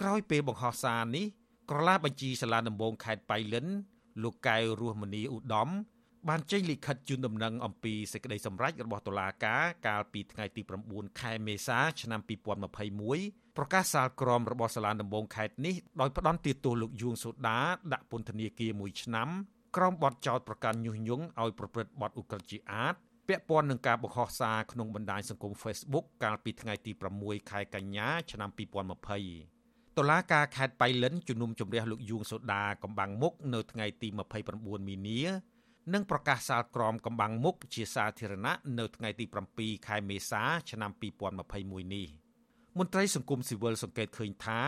[0.00, 1.26] ក្រោយពេលបង្ហោះសារនេះ
[1.70, 3.66] ក្រឡាបញ្ជីសាលាដំបងខេត្តបៃលិន
[4.22, 5.68] លោកកៅរស់មនីឧត្តម
[6.28, 12.20] បានចេញលិខិតជូនដំណឹងអំពីសេចក្តីសម្រេចរបស់តុលាការកាលពីថ្ងៃទី9ខែមេសាឆ្នាំ
[12.88, 17.58] 2021ប្រកាសសាលក្រមរបស់សាលាដំបងខេត្តនេះដោយផ្ដន្ទាទោសលោកយួងសូដា
[17.92, 19.28] ដាក់ពន្ធនាគារ1ឆ្នាំ
[19.76, 22.94] ក្រោមបទចោទប្រកាន់ញុះញង់ឲ្យប្រព្រឹត្តបទឧក្រិដ្ឋជាអាត
[23.28, 28.50] ពាក់ព័ន្ធនឹងការបង្ហោះសារក្នុងបណ្ដាញសង្គម Facebook កាលពីថ្ងៃទី6ខែកញ្ញាឆ្នាំ
[29.24, 34.08] 2020តុលាការខេត្តបៃលិនជំនុំជម្រះលោកយួងសូដាកំបាំងមុខនៅថ្ងៃទី
[34.48, 35.20] 29មីនា
[35.92, 39.24] និងប្រកាសសាលក្រមកំបាំងមុខជាសាធារណៈនៅថ្ងៃទី
[39.56, 40.90] 7ខែមេសាឆ្នាំ
[41.42, 42.08] 2021នេះ
[42.78, 44.60] មន្ត្រីសង្គមស៊ីវិលសង្កេតឃើញថា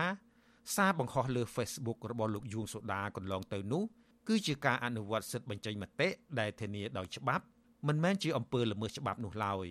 [0.75, 3.83] សារបង្ហោះលើ Facebook របស់លោកយួងសូដាកន្លងទៅនោះ
[4.27, 6.09] គឺជាការអនុវត្តសិទ្ធិបញ្ចេញមតិ
[6.39, 7.45] ដែលធានាដោយច្បាប់
[7.87, 9.67] មិនមែនជាអំពើល្មើសច្បាប់នោះឡើយ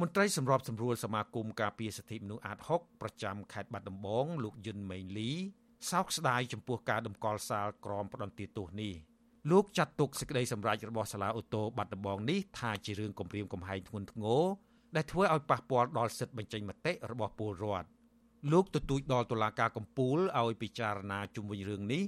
[0.00, 5.30] មន្ត្រីសម្របសម្រួលសមាគមការពារសិទ្ធិមនុស្សអាត6ប្រចាំខេត្តបាត់ដំបងលោកយុនមេងលី
[5.90, 8.94] សោកស្ដាយចំពោះការដំកល់សាលក្រមផ្ដន្ទាទោសនេះ
[9.50, 14.42] លោកចាត់ទុកសេចក្តីសម្រេចរបស់សាលាអូតូបាត់ដំបងនេះថាជារឿងគំរាមកំហែងធ្ងន់ធ្ងរ
[14.96, 17.88] ដែលធ្វើឲ្យប៉ះពាល់ដល់សិទ្ធិបញ្ចេញមតិរបស់ពលរដ្ឋ
[18.52, 22.02] លោកទទូចដល់តុលាការកំពូលឲ្យពិចារណាជុំវិញរឿងនេះ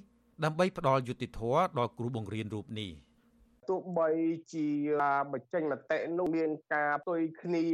[0.44, 2.90] ដើម្បីផ្ដល់យុត្តិធម៌ដល់គ្រូបង្រៀនរូបនេះ។
[3.68, 4.11] ទោះបី
[4.55, 4.68] ជា
[5.03, 7.64] ការបញ្ចេញមតិនោះមានការផ្ទុយគ្នា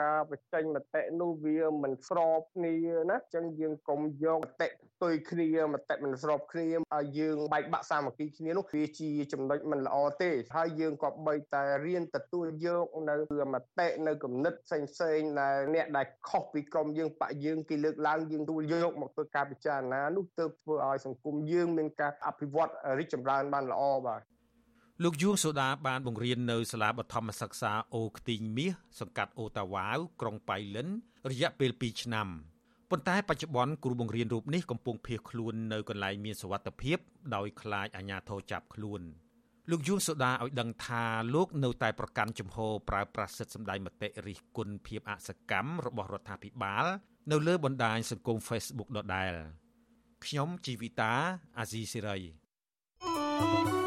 [0.00, 2.74] ការបញ្ចេញមតិនោះវាមិនស្របគ្នា
[3.10, 13.16] ណាអញ្ចឹងយើងកុំយកមតិផ្ទុយគ្នាមតិមិនស្របគ្នាឲ្យយើងបែកបាក់សាមគ្គីគ្នានោះវាជាចំណុចមិនល្អទេហើយយើងក៏បីតែរៀនទទួលយកនៅ
[13.54, 24.20] មតិនៅគំនិតផ្សេងផ្សេងដែលអ្នកដែលខុសពីក្រុមយើងបកយើងគេលើកឡើងយើងទទួលយកមកធ្វើការពិចារណានោះទើបធ្វើឲ្យសង្គមយើងមានការអភិវឌ្ឍរីកចម្រើនបានល្អបាទ
[25.04, 30.88] លោកយួងសូដាបានបង្រៀននៅសាលាបឋមសិក្សាអូខ្ទីងមាសសង្កាត់អូតាវ៉ាវក្រុងប៉ៃលិន
[31.30, 32.28] រយៈពេល2ឆ្នាំ
[32.90, 36.98] ប៉ុន្តែបច្ចុប្បន្នគ្រូបង្រៀនរូបនេះកំពុងភៀសខ្លួននៅកន្លែងមានសុវត្ថិភាព
[37.34, 39.02] ដោយខ្លាចអាជ្ញាធរចាប់ខ្លួន
[39.70, 46.84] លោកយួងសូដាឲ្យដឹងថាលោកនៅតែប្រកាន់ជំហរប្រើប្រាស់សិទ្ធិសម្ដែងមតិរិះគន់ភាពអសកម្មរបស់រដ្ឋាភិបាល
[47.30, 49.32] នៅលើបណ្ដាញសង្គម Facebook ដដែល
[50.24, 51.12] ខ្ញុំជីវិតា
[51.58, 52.18] អាស៊ីសេរី
[53.02, 53.79] thank you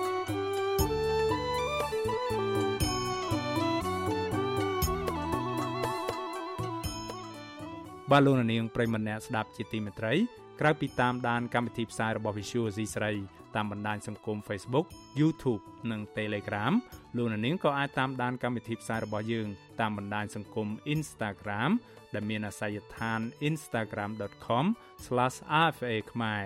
[8.12, 10.14] បាទលោកនាងប្រិមម្នាក់ស្ដាប់ជាទីមេត្រី
[10.60, 13.12] ក្រៅពីតាមដានកម្មវិធីផ្សាយរបស់ Visual C ស្រី
[13.56, 14.86] តាមបណ្ដាញសង្គម Facebook
[15.20, 15.62] YouTube
[15.92, 16.74] និង Telegram
[17.18, 19.48] លោកនាងក៏អាចតាមដានកម្មវិធីផ្សាយរបស់យើង
[19.82, 21.72] តាមបណ្ដាញសង្គម Instagram
[22.14, 26.44] ដែលមានអាសយដ្ឋាន instagram.com/rfa ខ្មែរ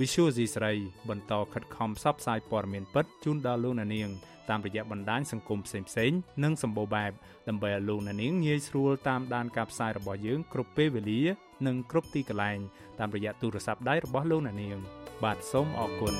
[0.00, 0.72] Visual C ស្រី
[1.08, 4.10] បន្តខិតខំផ្សព្វផ្សាយព័ត៌មានពិតជូនដល់លោកនាង
[4.50, 7.12] តាមរយៈបណ្ដាញសង្គមផ្សេងៗនិងសម្បូរបែប
[7.48, 11.22] ដើម្បីឲ្យលោកអ្នកនាងងាយស្រួលតាមដានការផ្សាយរបស់យើងគ្រប់ពេលវេលា
[11.66, 12.58] និងគ្រប់ទីកន្លែង
[12.98, 14.78] តាមរយៈទូរស័ព្ទដៃរបស់លោកអ្នកនាង
[15.24, 16.14] បាទសូមអរគុណ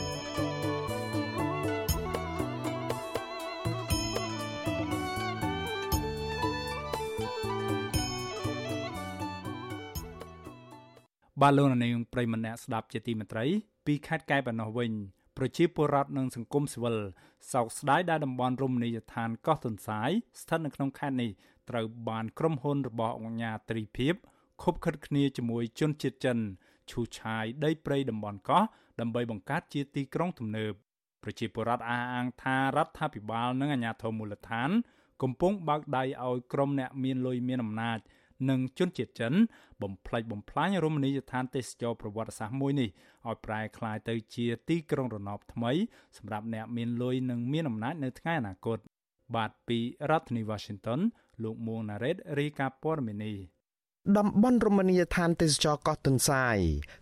[11.42, 13.44] បាទលោកនាងប្រិមម្នាក់ស្ដាប់ជាទីមេត្រី
[13.86, 14.92] ពីខេត្តកែបណោះវិញ
[15.36, 16.96] ប្រជាពលរដ្ឋនិងសង្គមស៊ីវិល
[17.52, 21.30] សោកស្ដាយដែលតំបន់រមណីយដ្ឋានកោះទុនសាយស្ថិតនៅក្នុងខេត្តនេះ
[21.70, 24.14] ត្រូវបានក្រុមហ៊ុនរបស់អង្គការត្រីភិប
[24.62, 26.38] ខົບខិតគ្នាជាមួយជនជាតិចិន
[26.90, 28.64] ឈូឆាយដីព្រៃតំបន់កោះ
[29.00, 30.72] ដើម្បីបង្កើតជាទីក្រុងទំនើប
[31.22, 34.70] ប្រជាពលរដ្ឋអះអាងថារដ្ឋាភិបាលនិងអាជ្ញាធរមូលដ្ឋាន
[35.22, 37.98] កំពុងបើកដៃឲ្យក្រុមអ្នកមានលុយមានអំណាច
[38.50, 39.32] និងជនជាតិចិន
[39.82, 42.88] បំផ្លិចបំផ្លាញរមណីយដ្ឋានទេសចរប្រវត្តិសាស្ត្រមួយនេះ
[43.26, 45.72] ឲ្យប្រែក្លាយទៅជាទីក្រុងរណបថ្មី
[46.16, 48.78] សម្រាប់អ្នកមានលុយនិងមានអំណាចនៅថ្ងៃអនាគត
[49.34, 49.78] បាទពី
[50.10, 51.00] រដ្ឋធានី Washington
[51.42, 53.36] លោកមួងណារ៉េតរាយការណ៍ព័ត៌មាននេះ
[54.18, 56.58] តំបន់រមណីយដ្ឋានទេសចរកោះទុនសាយ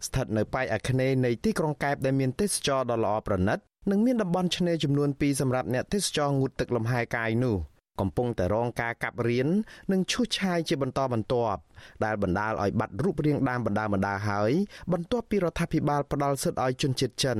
[0.06, 3.58] ស្ថិតនៅប៉ែកអាគ្នេយ៍នៃទីក្រុងកែបដែលមានទេសចរដ៏ល្អប្រណិត
[3.90, 7.56] និងមានតំបន់ឆ្នេរចំនួន2សម្រាប់អ្នកទេសចរងូតទឹកលំហែកាយនោះ។
[8.00, 9.48] កំពុងតែរងការកាប់រៀន
[9.92, 11.60] និងឈូសឆាយជាបន្តបន្ទាប់
[12.04, 14.52] ដែលបណ្ដាលឲ្យបាត់រូបរាងដើមបណ្ដាបណ្ដាហើយ
[14.92, 17.38] បន្ទាប់ពីរដ្ឋាភិបាលផ្ដាល់សិទ្ធិឲ្យជនជាតិចិន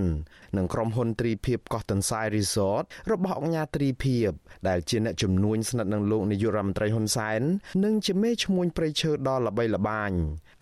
[0.56, 4.30] និងក្រុមហ៊ុនទ្រីភិបកោះតន្សាយ Resort របស់អង្គការទ្រីភិប
[4.68, 7.40] ដែលជាអ្នកជំនួញស្និទ្ធនឹងលោកនាយករដ្ឋមន្ត្រីហ៊ុនសែន
[7.84, 10.12] និងជាមេឈ្មួញព្រៃឈើដ៏ល្បីល្បាញ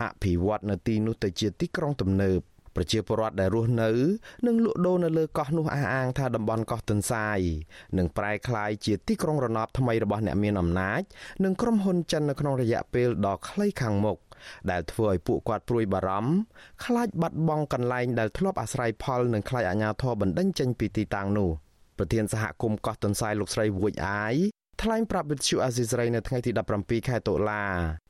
[0.03, 2.41] អភិវឌ្ឍនៅទីនោះទៅជាទីក្រុងទំនើប
[2.75, 3.89] ប្រជាពលរដ្ឋដែលរស់នៅ
[4.47, 7.39] និងលក់ដូរនៅលើកោះនោះអះអាងថាតំបន់កោះទន្សាយ
[7.97, 11.01] នឹងប្រែក្លាយជាទីក្រុងរណបថ្មីរបស់អ្នកមានអំណាច
[11.43, 14.17] និងក្រុមហ៊ុនចិននៅក្នុងរយៈពេលដ៏ខ្លីខាងមុខ
[14.71, 16.33] ដែលធ្វើឲ្យពួកគាត់ព្រួយបារម្ភ
[16.85, 21.49] ខ្លាចបាត់បង់កន្លែងដែលធ្លាប់អាស្រ័យផលនិងខ្លាចអាជ្ញាធរបណ្តេញចេញពីទីតាំងនោះ
[21.97, 24.35] ប្រធានសហគមន៍កោះទន្សាយលោកស្រីវួយអាយ
[24.81, 27.61] ថ្លែងប្រាប់វិទ្យុអាស៊ីសេរីនៅថ្ងៃទី17ខែតុលា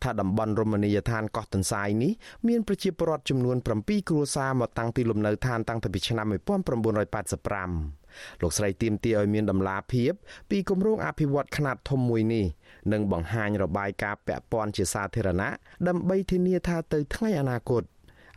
[0.03, 2.11] ថាតំបន់រមណីយដ្ឋានកោះទន្សាយនេះ
[2.47, 8.03] មានប្រជាពលរដ្ឋចំនួន7គ្រួសារមកតាំងទីលំនៅឋានតាំងពីឆ្នាំ1985
[8.41, 10.11] លោកស្រីទៀមទាឲ្យមានដំណាភាព
[10.49, 12.45] ពីគម្រោងអភិវឌ្ឍខ្នាតធំមួយនេះ
[12.91, 15.49] និងបង្ហាញរបាយការណ៍ពាក់ព័ន្ធជាសាធារណៈ
[15.87, 17.83] ដើម្បីធានាថាទៅថ្ងៃអនាគត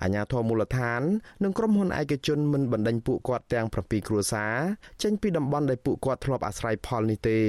[0.02, 1.02] អាញាធរមូលដ្ឋាន
[1.44, 4.56] និងក្រុមហ៊ុនឯកជនមិនបណ្ដេញពួកគាត់ទាំង7គ្រួសារ
[5.02, 7.40] ចេញពីតំបន់ដែលពួកគាត់ធ្លាប់អាស្រ័យផលនេះទេ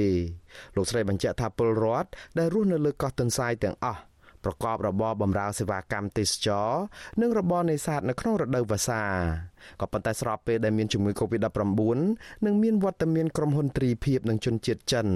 [0.76, 2.08] លោកស្រីបញ្ជាក់ថាពលរដ្ឋ
[2.38, 4.00] ដែលរស់នៅលើកោះទន្សាយទាំងអស់
[4.44, 6.70] ប្រកបរបរបម្រើសេវាកម្មទេសចរ
[7.20, 9.02] និងរបរនេសាទនៅក្នុងរដូវវស្សា
[9.80, 11.98] ក៏ប៉ុន្តែស្របពេលដែលមានជំងឺ Covid-19
[12.46, 15.06] និងមានវត្តមានក្រុមហ៊ុនទ្រីភិបនិងជនជាតិចិន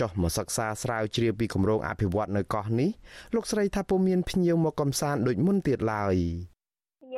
[0.00, 2.90] ចុះមកសិក្សាស្រាវជ្រាវពីគម្រោងអភិវឌ្ឍនៅកោះនេះ
[3.34, 6.59] លោកស្រីថាពុំមានភ្ញៀវមកកំសាន្តដូចមុនទៀតឡើយភ្ញៀ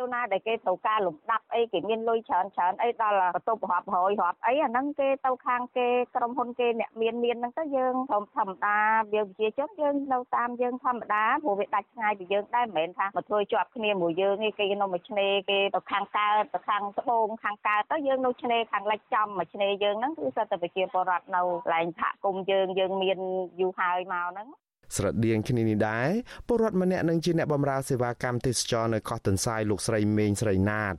[0.05, 8.79] វណាដែលគេត្រូវការលំដាប់អីគេមានលុយច្រើនច្រើនអីដល់បន្ទប់រាប់រយរាប់អីអាហ្នឹងគេទៅខាងគេក្រុមហ៊ុនគេអ្នកមានមានហ្នឹងទៅយើងធម្មធម្មតា
[9.13, 23.19] វាប្រជាជនយើងនៅតាមយើងធម្មតាព្រោះវាដាច់ឆ្ងាយពីយើងដែរមិនមែនថាមកធ្វើជាប់គ្នាមួយយើងទេគេនៅមួយឆ្នេរគេទៅខាងកើតទៅខាងត្បូងខាងកើតទៅយើងនៅឆ្នេរខាងលិចចំមួយឆ្នេរយើងហ្នឹងគឺសិតតែប្រជាពលរដ្ឋនៅកន្លែងសហគមន៍យើងយើងមាន
[23.61, 24.49] យូរហើយមកហ្នឹង
[24.97, 26.09] ស្រដៀងគ្នានេះដែរ
[26.47, 30.95] ពលរដ្ឋម្នាក់នឹងជាអ្នកបម្រើសេវាកម្មទេសចរនៅកោះទន្សាយលោកស្រីមេងស្រីណាត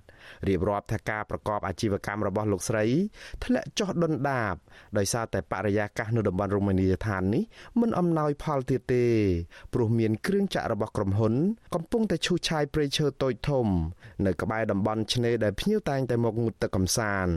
[0.48, 2.86] រៀបរាប់ថាការប្រកបអាជីវកម្មរបស់លោកស្រី
[3.44, 4.56] ធ្លាក់ចុះដុនដាប
[4.98, 7.44] ដោយសារតែបរិយាកាសនៅតំបន់រមណីយដ្ឋាននេះ
[7.82, 9.06] មិនអំណោយផលទៀតទេ
[9.74, 11.34] ព្រោះមានគ្រឿងចាក់របស់ក្រុមហ៊ុន
[11.76, 13.68] កំពុងតែឈូសឆាយព្រៃឈើតូចធំ
[14.26, 17.36] នៅក្បែរតំបន់ឆ្នេរដែលភ្ញៀវតែងតែមកងូតទឹកកម្សាន្ត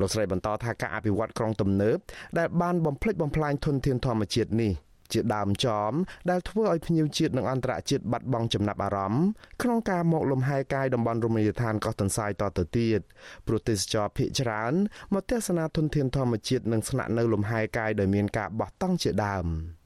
[0.00, 1.98] លោកស្រីបន្តថាការអភិវឌ្ឍក្រុងទំនើប
[2.38, 4.72] ដែលបានបំផ្លិចបំផ្លាញធនធានធម្មជាតិនេះ
[5.12, 5.92] ជាដើមចម
[6.30, 9.24] ដែលធ្វើឲ្យភ្ញៀវជាតិនិងអន្តរជាតិបាត់បង់ចំណាប់អារម្មណ៍
[9.62, 13.00] ក្នុងការមកលំហែកាយតំបន់រមណីយដ្ឋានកោះទន្សាយតទៅទៀត
[13.46, 14.72] ព្រោះទេសចរភ ieck ច្រើន
[15.14, 19.46] មកទស្សនាធនធានធម្មជាតិនិងស្នាក់នៅលំហែកាយដោយមានការបោះតង់ជាដើម។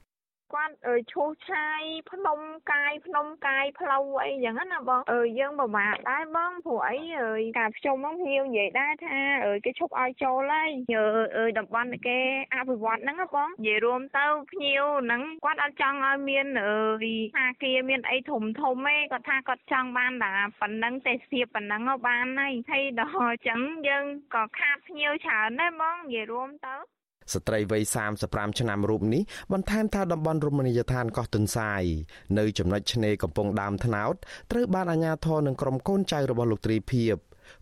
[0.54, 0.74] គាត់
[1.12, 2.40] ឈូសឆាយភ្នំ
[2.72, 10.70] កាយភ្នំកាយផ្លូវអីចឹងណាបងអឺយើងពិបាកដែរបងព្រោះអីអើយការភ្ជុំហ្នឹងភ្ញៀវនិយាយដែរថាអើយគេឈប់ឲ្យចូលហើយ
[11.38, 12.18] អើយតំបន់គេ
[12.54, 17.06] អភិវឌ្ឍហ្នឹងណាបងនិយាយរួមទៅភ្ញៀវហ្នឹងគាត់អត់ចង់ឲ្យមានអើយ
[17.37, 24.04] ថាគាមានអីធំធំទេគាត់ថាគាត់ចង់បានតែប៉ុណ្ណឹងទេសភាពប៉ុណ្ណឹងបានហើយហើយដល់អញ្ចឹងយើង
[24.35, 26.76] ក៏ខាតភ្ញៀវច្រើនដែរបងនិយាយរួមទៅ
[27.32, 27.82] ស្ត្រីវ័យ
[28.20, 31.82] 35ឆ្នាំរូបនេះបន្ថែមថាតំបន់រមណីយដ្ឋានកោះទុនសាយ
[32.38, 34.14] នៅចំណុចឆ្នេរកំពង់ដើមថ្នោត
[34.52, 37.16] ត្រូវបានអាជ្ញាធរនិងក្រុមកូនចៅរបស់លោកត្រីភិប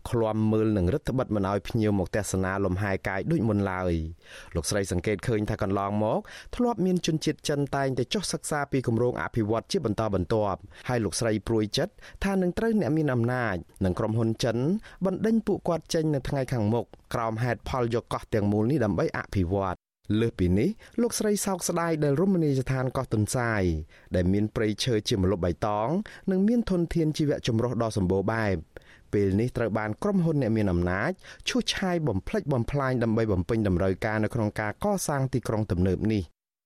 [0.09, 3.93] ឃ្លាំមើលនឹងរដ្ឋបិទមិនឲ្យភ្ញៀវមកទស្សនាលំហែកាយដូចមុនឡើយ
[4.55, 6.19] លោកស្រីសង្កេតឃើញថាកន្លងមក
[6.55, 14.57] ធ្លាប់មានជនជាតិចិនតែងតែចុះសិក្សាពីគម្រោងអភិវឌ្ឍជាបន្តបន្ទាប់ហើយលោកស្រីព្រួយចិត្តថានឹងត្រូវអ្នកមានអំណាចនិងក្រុមហ៊ុនចិន
[15.05, 19.75] បណ្ដេញពួកគាត់ចេញនៅថ្ងៃខាងមុខក្រោមហេតុផលយកកោះទាំងមូលនេះដើម្បីអភិវឌ្ឍ
[20.19, 20.69] លើសពីនេះ
[21.01, 23.63] លោកស្រីសោកស្ដាយដែលរមណីយដ្ឋានកោះទុនសាយ
[24.15, 25.89] ដែលមានព្រៃឈើជាម្លប់បៃតង
[26.31, 28.55] និងមានធនធានជីវៈចម្រុះដ៏សម្បូរបែប
[29.13, 31.11] ពេលនេះត្រូវបានក្រុមហ៊ុនអ្នកមានអំណាច
[31.49, 36.23] ឈូសឆាយបំផ្លិចបំផ្លាញដើម្បីបំពេញតម្រូវការនៅក្នុងការកសាងទីក្រុងទំនើបនេះ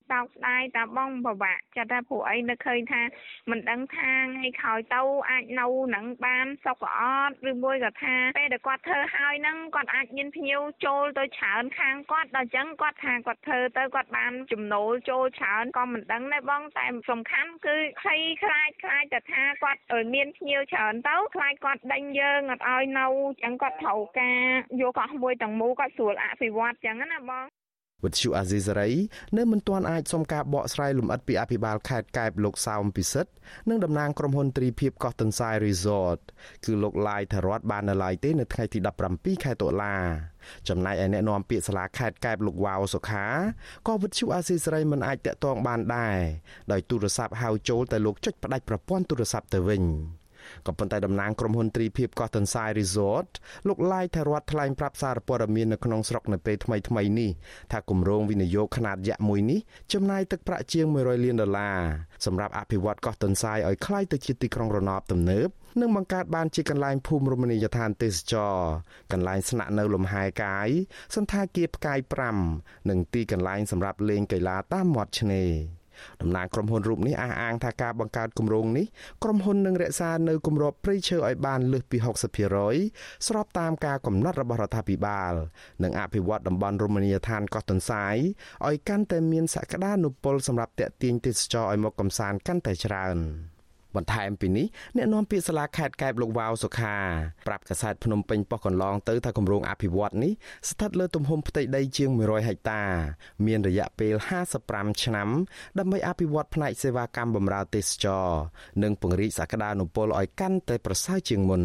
[0.10, 3.02] សោកស្ដាយតាបងពិបាកចិត្តថាពួកអីនៅឃើញថា
[3.50, 19.82] មិនដឹងថាថ្ងៃក្រោយទៅអាចនៅនឹងបានសុខអត់ឬមួយក៏ថាពេលដែលគាត់ធ្វើហើយហ្នឹងគាត់អាចមានភ្ញៀវចូលទៅច្រើនខាងគាត់ដល់អញ្ចឹងគាត់ថាគាត់ធ្វើទៅគាត់បានចំណូលចូលច្រើនក៏មិនដឹងដែរបងតែសំខាន់គឺភ័យខ្លាចខ្លាចតែថាគាត់
[20.14, 24.42] មានភ្ញៀវច្រើនទៅខ្លាចគាត់ដេញយើងអត់ឲ្យនៅអញ្ចឹងគាត់ត្រូវការ
[24.82, 27.46] យកកោះមួយទាំងមូលគាត់ស្រួលអភិវឌ្ឍអញ្ចឹងណាបង
[28.04, 28.92] វិទ្យុអាស៊ីសេរី
[29.38, 33.32] នៅមិនទាន់អាចសុំការបកស្រាយលម្អិតពីអភិបាលខេត្តកែបលោកសោមពិសិដ្ឋ
[33.70, 36.20] និងតំណាងក្រុមហ៊ុនទ្រីភិបកោះទន្សាយ Resort
[36.66, 38.80] គឺលោកឡាយថារតបាននៅឡើយទេនៅថ្ងៃទី
[39.12, 39.96] 17ខែតុលា
[40.70, 43.26] ចំណែកឯអ្នកនាំពាក្យសាលាខេត្តកែបលោកវ៉ាវសុខា
[43.88, 46.18] ក៏វិទ្យុអាស៊ីសេរីមិនអាចតាក់ទងបានដែរ
[46.72, 49.84] ដោយទូរស័ព្ទហៅចូលតែលោកចុចផ្ដាច់ប្រព័ន្ធទូរស័ព្ទទៅវិញ។
[50.68, 53.30] ក៏ប៉ុន្តែតំណាងក្រុមហ៊ុនទ្រីភិបកោះទន្សាយ Resort
[53.68, 57.30] លោកឡាយថារដ្ឋថ្លែងប្រាប់សារព័ត៌មាននៅក្នុងស្រុកនៅពេលថ្មីថ្មីនេះ
[57.72, 59.60] ថាគម្រោងវិនិយោគខ្នាតយក្សមួយនេះ
[59.94, 61.80] ចំណាយទឹកប្រាក់ជាង100លានដុល្លារ
[62.26, 65.50] សម្រាប់អភិវឌ្ឍកោះទន្សាយឲ្យក្លាយទៅជាទីក្រុងរណបទំនើប
[65.82, 68.56] និងបង្កើតបានជាកន្លែងភូមិរមណីយដ្ឋានទេសចរ
[69.12, 70.70] កន្លែងស្នាក់នៅលំហែកាយ
[71.16, 72.00] សន្តាគារផ្កាយ
[72.46, 75.52] 5និងទីកន្លែងសម្រាប់លេងកីឡាតាមមាត់ឆ្នេរ
[76.22, 78.86] តំណាងក្រុមហ៊ុនរូបនេះអះអាងថាការបង្កើតគម្រោងនេះ
[79.24, 81.98] ក្រុមហ៊ុននឹងរក្សានៅគម្របព្រៃឈើឲ្យបានលើសពី
[82.62, 85.34] 60%ស្របតាមការកំណត់របស់រដ្ឋាភិបាល
[85.84, 88.16] និងអភិវឌ្ឍតំបន់រមណីយដ្ឋានកោះទន្សាយ
[88.68, 93.18] ឲ្យកាន់តែមានសក្តានុពលសម្រាប់ទាក់ទាញទេសចរឲ្យមកកំសាន្តកាន់តែច្រើន
[93.96, 96.96] បន្ថែមពីនេះអ្នកនាំពាក្យសាលាខេត្តកែបលោកវ៉ាវសុខា
[97.48, 100.32] ប្រាប់កាសែតភ្នំពេញប៉ុស្តិ៍កន្លងទៅថាគម្រោងអភិវឌ្ឍនេះ
[100.70, 102.82] ស្ថិតលើទំហំផ្ទៃដីជាង100ហិកតា
[103.46, 104.14] មានរយៈពេល
[104.58, 105.30] 55ឆ្នាំ
[105.80, 108.28] ដើម្បីអភិវឌ្ឍផ្នែកសេវាកម្មបម្រើទេសចរ
[108.84, 111.62] និងពង្រីកសក្តានុពលឲ្យកាន់តែប្រសើរជាងមុន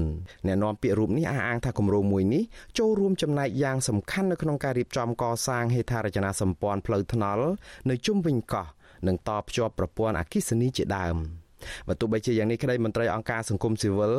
[0.47, 2.43] អ្នកនាំពាក្យរូបនេះអះអាងថាគម្រោងមួយនេះ
[2.79, 7.47] ចូលរួមចំណែកយ៉ាងសំខាន់នៅក្នុងការរៀបចំកសាងហេដ្ឋារចនាសម្ព័ន្ធផ្លូវថ្នល់
[7.91, 8.67] នៅជុំវិញកោះ
[9.07, 11.19] និងតភ្ជាប់ប្រព័ន្ធអគ្គិសនីជាដើម។
[11.89, 14.15] បើទោះបីជាយ៉ាងនេះក្តីមន្ត្រីអង្គការសង្គមស៊ីវិល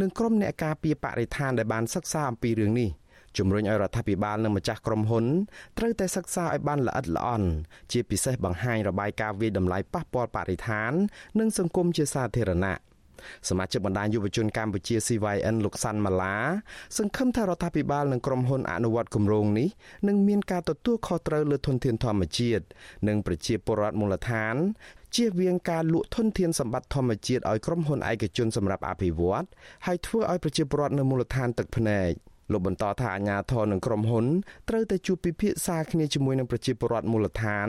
[0.00, 2.90] និងក្រុមអ្នកការពារបរិស្ថានដែលបានសិក្សាអំពីរឿងនេះ
[3.38, 5.24] ជំរុញឲ្យរដ្ឋាភិបាលនិងម្ចាស់ក្រុមហ៊ុន
[5.78, 7.48] ត្រូវតែសិក្សាឲ្យបានល្អិតល្អន់
[7.92, 10.92] ជាពិសេសបង្ហាញរបាយការណ៍វិយតម្លៃប៉ះពាល់បរិស្ថាន
[11.38, 12.76] និងសង្គមជាសាធារណៈ
[13.48, 16.36] សមាជិកបណ្ដាញយុវជនកម្ពុជា CYN លោកសាន់ម៉ាឡា
[16.98, 19.68] សង្ឃឹមថារដ្ឋាភិបាលនិងក្រុមហ៊ុនអនុវត្តគម្រោងនេះ
[20.08, 22.64] នឹងមានការទទួលខុសត្រូវលើធនធានធម្មជាតិ
[23.08, 24.56] និងប្រជាពលរដ្ឋមូលដ្ឋាន
[25.16, 29.44] ជៀសវាងការលក់ធនធានសម្បត្តិធម្មជាតិឲ្យក្រុមហ៊ុនឯកជនសម្រាប់អភិវឌ្ឍ
[29.86, 32.12] ហើយធ្វើឲ្យប្រជាពលរដ្ឋនៅមូលដ្ឋានទឹកភ្នែក
[32.52, 34.26] លោកបន្តថាអាជ្ញាធរនិងក្រុមហ៊ុន
[34.68, 37.68] ត្រូវតែជួបពិភាក្សាគ្នាជាមួយនឹងប្រជាពលរដ្ឋមូលដ្ឋាន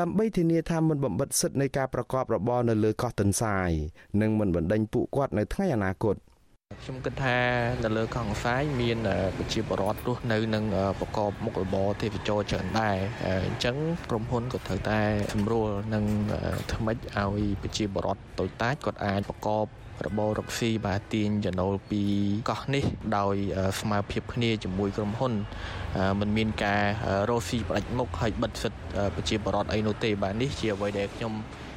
[0.00, 3.70] ដើម្បីធានាថាមិនបំបិតសិទ្ធិនៃការប្រកបរបរនៅលើកោះទន្សាយ
[4.20, 6.16] និងមិនបណ្តេញពួកគាត់នៅថ្ងៃអនាគត។
[6.82, 7.38] ខ្ញុំគិតថា
[7.84, 8.98] នៅលើកោះកង្សាយមាន
[9.36, 10.64] ប្រជាពលរដ្ឋរស់នៅនឹង
[11.00, 12.96] ប្រកបមុខរបរទេសចរច្រើនដែរ
[13.46, 13.76] អញ្ចឹង
[14.10, 15.00] ក្រុមហ៊ុនក៏ត្រូវតែ
[15.32, 16.04] ស្រួលនឹង
[16.72, 19.66] ថ្មិចឲ្យប្រជាពលរដ្ឋតូចតាចគាត់អាចប្រកប
[20.06, 22.02] របររកស៊ីបាទទាញចំណូលពី
[22.50, 22.84] កោះនេះ
[23.18, 23.36] ដោយ
[23.80, 25.32] ស្មើភាពគ្នាជាមួយក្រុមហ៊ុន
[26.20, 26.82] มันមានការ
[27.28, 28.80] រកស៊ីផ្ដាច់មុខហើយបិទសិទ្ធិ
[29.14, 31.68] ប្រជាពលរដ្ឋអីនោះទេបាទនេះជាអ្វីដែលខ្ញុំសង្ឃឹម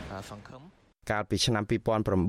[1.11, 1.63] កាលពីឆ្នាំ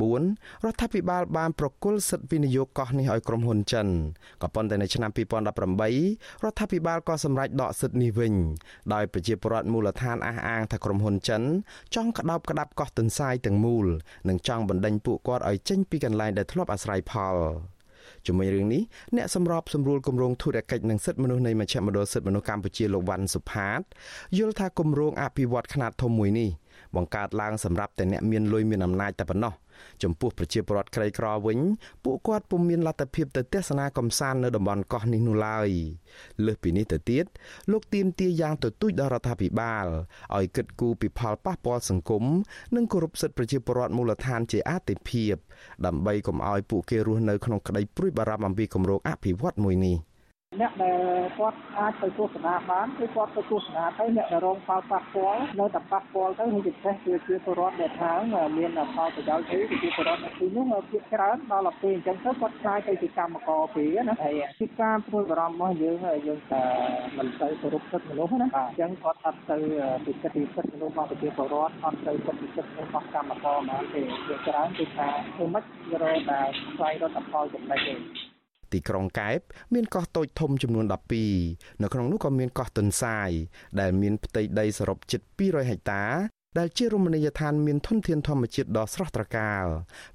[0.01, 3.87] 2009រដ្ឋាភិបាលបានប្រគល់សិទ្ធិវិនិយោគកោះនេះឲ្យក្រុមហ៊ុនចិន
[4.43, 8.35] ក៏ប៉ុន្តែនៅឆ្នាំ2018រដ្ឋាភិបាលក៏សម្រេចដកសិទ្ធិនេះវិញ
[8.95, 11.43] ដោយប្រជាពលរដ្ឋមូលដ្ឋានអះអាងថាក្រុមហ៊ុនចិន
[11.95, 13.87] ចង់ក្តោបក្តាប់កោះទន្សាយទាំងមូល
[14.29, 17.37] និងចង់បណ្ដេញពួកគាត់ឲ្យចេញពីកន្លែងដែលធ្លាប់អាស្រ័យផល
[18.27, 18.83] ជាមួយរឿងនេះ
[19.17, 23.81] អ្នកសម្របសម្រួលគម្រោងធុរកិច្ចនិងសិទ្ធិមនុស្សនៃមជ្ឈមណ្ឌលសិទ្ធិមនុស្សកម្ពុជាលោកវ៉ាន់សុផាត
[24.39, 26.51] យល់ថាគម្រោងអភិវឌ្ឍខ្នាតធំមួយនេះ
[26.97, 29.55] បង្កើតឡើងសម្រាប់តែអ្នកមានលុយមានអំណាចតែប៉ុណ្ណោះ
[30.03, 31.59] ចំពោះប្រជាពលរដ្ឋក្រីក្រវិញ
[32.05, 35.69] ពួកគាត់ពុំមានលទ្ធភាពទៅទស្សនាកំសាន្តនៅតំបន់កោះនេះនោះឡើយ
[36.47, 37.25] លើសពីនេះទៅទៀត
[37.73, 39.87] លោកទៀមទាយ៉ាងទទូចដល់រដ្ឋាភិបាល
[40.37, 42.25] ឲ្យគិតគូរពីផលប៉ះពាល់សង្គម
[42.77, 45.35] និងគោរពសិទ្ធិប្រជាពលរដ្ឋមូលដ្ឋានជាអាទិភាព
[45.87, 49.99] ដើម្បីកុំឲ្យពួកគេរស់នៅក្នុងក្តីព្រួយបារម្ភអំពីគម្រោងអភិវឌ្ឍមួយនេះ។
[50.61, 51.01] អ្នកដែល
[51.39, 58.13] គាត់អាចទៅទស្សនាបានគឺគាត់ទៅទស្សនាទៅអ្នកដែលរងផលប៉ះពាល់នៅតែប៉ះពាល់ទៅហើយពិសេសគឺជាពលរដ្ឋដែលថា
[58.57, 66.65] មានផលប្រយោជន៍ទៅគឺជាពលរដ្ឋនៅទីនោះភាគច្រើនដល់ទៅអញ្ចឹងទៅគាត់ខ្លាយទៅជាកម្មករពីណាហើយពីការព្រួយបារម្ភរបស់យើងយើងតែ
[67.19, 69.57] មិនទៅគោរពសិទ្ធិមនុស្សណាបាទអញ្ចឹងគាត់អត់ទៅ
[70.05, 75.65] ពិសិដ្ឋសិទ្ធិមនុស្សរបស់ប្រជាពលរដ្ឋអត់ទៅពិសិដ្ឋសិទ្ធិរបស់កម្មករមកទេភាគច្រើនគឺថាធ្វើម៉េច
[76.03, 76.41] រកតែ
[76.75, 78.34] ស្វែងរកផលចំណេញទេ
[78.73, 79.41] ទីក្រុងកែប
[79.75, 80.85] មានកោះតូចធំចំនួន
[81.33, 83.31] 12នៅក្នុងនោះក៏មានកោះទន្សាយ
[83.81, 86.05] ដែលមានផ្ទៃដីសរុបជិត200ហិកតា
[86.59, 89.65] ដែលជារមណីយដ្ឋានមានធនធានធម្មជាតិដ៏ស្រស់ត្រកាល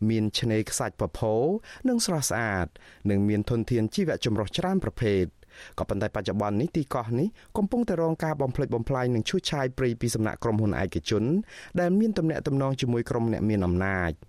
[0.10, 1.48] មានឆ្នេរខ្សាច់ពពក
[1.88, 2.68] និងស្រស់ស្អាត
[3.10, 5.26] និងមានធនធានជីវៈចម្រុះច្រើនប្រភេទ
[5.80, 11.24] ក៏ប៉ុន្តែបច្ចុប្បន្ននេះទីកោះនេះកំពុងតែរងការបំផ្លិចបំផ្លាញនិងឈូសឆាយព្រៃពីសំណាក់ក្រុមហ៊ុនឯកជន
[11.80, 14.12] ដែលមានទំនាក់ទំនងជាមួយក្រុមអ្នកមានអំណាច។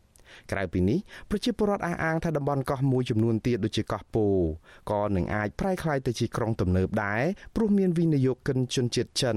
[0.53, 0.99] ក្រៅពីនេះ
[1.31, 4.27] ប្រជាពលរដ្ឋអះអាងថាតំបន់កោះមួយចំនួនទៀតដូចជាកោះពោ
[4.91, 7.23] ក៏នឹងអាចប្រែក្លាយទៅជាក្រុងទំនើបដែរ
[7.57, 9.37] ព្រោះមានវិនិយោគិនជនជាតិចិន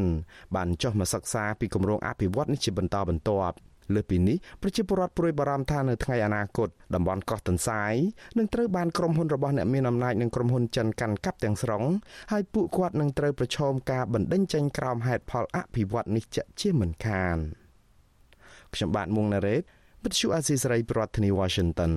[0.55, 3.57] បានចុះមកសិក្សាពីគម្រោងអភិវឌ្ឍនេះជាបន្តបន្ទាប់
[3.95, 7.93] លើពីនេះប្រជាពលរដ្ឋព្រួយបារម្ភថានៅថ្ងៃអនាគតតំបន់កោះទន្សាយ
[8.37, 11.83] នឹងត្រូវបានក្រុមហ៊ុនរបស់អ្នកមានអំណាចនិងក្រុមហ៊ុនចិនកាន់កាប់ទាំងស្រុង
[12.31, 16.23] ហើយពួកគាត់នឹងត្រូវប្រឈមការបណ្តេញចេញក្រោមហេតុផលអភិវឌ្ឍនេះ
[16.61, 17.37] ជាមិនខាន
[18.73, 19.63] ខ្ញុំបាទមុងណារ៉េត
[20.07, 21.93] វិទ្យុអាស៊ីសេរីប្រធានាធិបតី Washington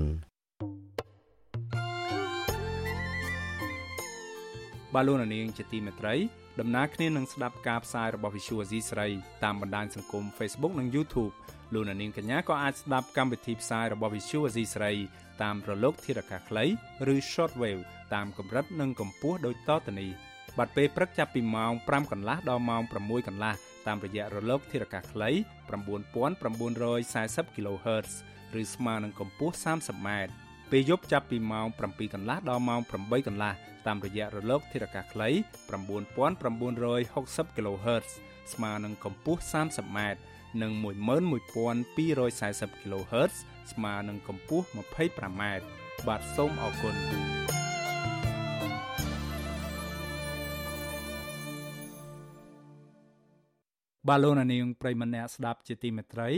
[4.95, 6.15] បាឡូណានាងជាទីមេត្រី
[6.61, 9.09] ដំណើរគ្នានឹងស្ដាប់ការផ្សាយរបស់ Visual Asia ស្រី
[9.45, 11.33] តាមបណ្ដាញសង្គម Facebook និង YouTube
[11.75, 14.93] លោកនាងកញ្ញាក៏អាចស្ដាប់កម្មវិធីផ្សាយរបស់ Visual Asia ស្រី
[15.43, 16.65] តាមរលកធារកាសខ្លី
[17.13, 17.83] ឬ Shortwave
[18.15, 20.11] តាមកម្រិតនិងកម្ពស់ដូចតទៅនេះ
[20.59, 23.55] បាត់ពេលព្រឹកចាប់ពីម៉ោង5កន្លះដល់ម៉ោង6កន្លះ
[23.87, 25.31] តាមរយៈរលកធារកាសខ្លី
[25.71, 28.11] 9940 kHz
[28.61, 30.09] ឬស្មើនឹងកម្ពស់ 30m
[30.71, 33.53] ពេលយប់ចាប់ពីម៉ោង7កន្លះដល់ម៉ោង8កន្លះ
[33.87, 35.29] តាមរយៈរលកធារកាសខ្លី
[35.69, 38.09] 9960 kHz
[38.53, 39.99] ស្មើនឹងកម្ពស់ 30m
[40.63, 41.97] និង11240
[42.83, 43.35] kHz
[43.73, 45.43] ស្មើនឹងកម្ពស់ 25m
[46.07, 46.95] បាទសូមអរគុណ
[54.09, 56.31] បាទលោកនាងប្រិមម្នាក់ស្ដាប់ជាទីមេត្រី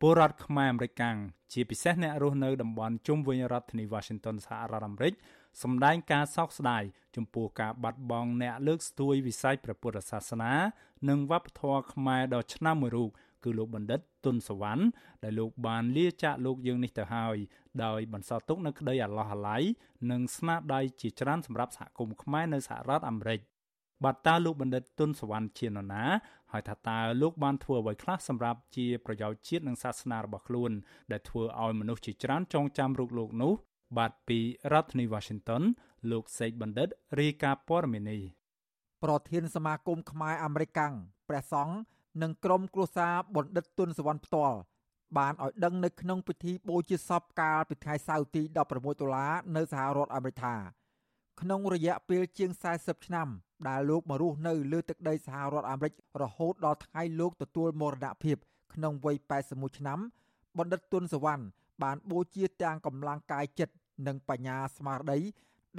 [0.00, 1.16] ពលរដ្ឋខ្មែរអាមេរិកកាំង
[1.52, 5.12] ជាពិសេសអ្នករស់នៅតំបន់ជុំវិញរដ្ឋធានី Washington សហរដ្ឋអាមេរិក
[5.62, 6.82] សម្ដែងការសោកស្ដាយ
[7.16, 10.52] ចំពោះការបាត់បង់អ្នកលើកស្ទួយវិស័យព្រះពុទ្ធសាសនា
[11.08, 13.10] និងវប្បធម៌ខ្មែរដ៏ឆ្នើមមួយរូប
[13.44, 14.82] គឺលោកបណ្ឌិតទុនសវណ្ណ
[15.22, 17.36] ដែលលោកបានលាចាកលោកយើងនេះទៅហើយ
[17.84, 19.62] ដោយបន្សល់ទុកនូវក្តីអាឡោះអាល័យ
[20.10, 23.40] និងស្នាដៃជាច្រើនសម្រាប់សហគមន៍ខ្មែរនៅសហរដ្ឋអាមេរិក
[24.04, 26.04] បាទតើលោកបណ្ឌិតទុនសវណ្ណជានរណា
[26.52, 30.70] ហើយថាតើលោកបានធ្វើអ្វីខ្លះសម្រាប់ជាប្រយោជន៍ជាតិនិងសាសនារបស់ខ្លួន
[31.12, 33.52] ដែលធ្វើឲ្យមនុស្សជាច្រើនចងចាំរូបលោកនោះ
[33.98, 34.38] បាទពី
[34.72, 35.62] រដ្ឋធានី Washington
[36.10, 36.88] លោកសេកបណ្ឌិត
[37.20, 38.22] រាយការណ៍ព័ត៌មាននេះ
[39.04, 40.94] ប្រធានសមាគមខ្មែរអាមេរិកាំង
[41.28, 41.76] ព្រះសង្ឃ
[42.22, 44.58] និងក្រុមគ្រួសារបណ្ឌិតទុនសវណ្ណផ្ទាល់
[45.18, 48.64] បានឲ្យដឹងនៅក្នុងពិធីបូជាសពកាលពីថ្ងៃសៅរ៍ទី16ដុ
[49.06, 50.54] ល្លារនៅសហរដ្ឋអាមេរិកថា
[51.40, 53.28] ក្នុងរយៈពេលជាង40ឆ្នាំ
[53.68, 55.92] ដែលលោកមករស់នៅលើទឹកដីសហរដ្ឋអាមេរិក
[56.22, 58.36] រហូតដល់ថ្ងៃលោកទទួលមរណភាព
[58.74, 59.16] ក្នុងវ័យ
[59.48, 59.98] 81ឆ្នាំ
[60.58, 61.44] បណ្ឌិតទុនសវណ្ណ
[61.82, 63.74] បានបូជាទាំងកម្លាំងកាយចិត្ត
[64.06, 65.20] និងបញ្ញាស្មារតី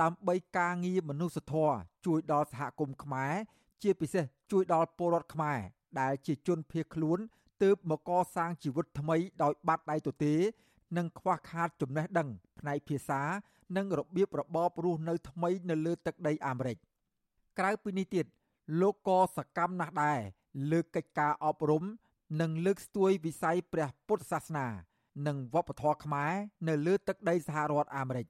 [0.02, 1.76] ដើម្បីការងារមនុស្សធម៌
[2.06, 3.34] ជួយដល់សហគមន៍ខ្មែរ
[3.82, 5.60] ជាពិសេសជួយដល់ពលរដ្ឋខ្មែរ
[6.00, 7.20] ដែលជាជនភៀសខ្លួន
[7.64, 10.34] ទើបមកកសាងជីវិតថ្មីដោយបាត់ដៃទទេ
[10.98, 12.30] និងខ្វះខាតចំណេះដឹង
[12.60, 13.22] ផ្នែកភាសា
[13.78, 16.78] និងរបៀបរបបរស់នៅថ្មីនៅលើទឹកដីអាមេរិក
[17.60, 18.26] ក្រៅពីនេះទៀត
[18.82, 20.20] លោកក៏សកម្មណាស់ដែរ
[20.72, 21.84] លើកកិច្ចការអប់រំ
[22.42, 24.68] និងលើកស្ទួយវិស័យព្រះពុទ្ធសាសនា
[25.28, 26.34] និងវប្បធម៌ខ្មែរ
[26.68, 28.28] នៅលើទឹកដីសហរដ្ឋអាមេរិក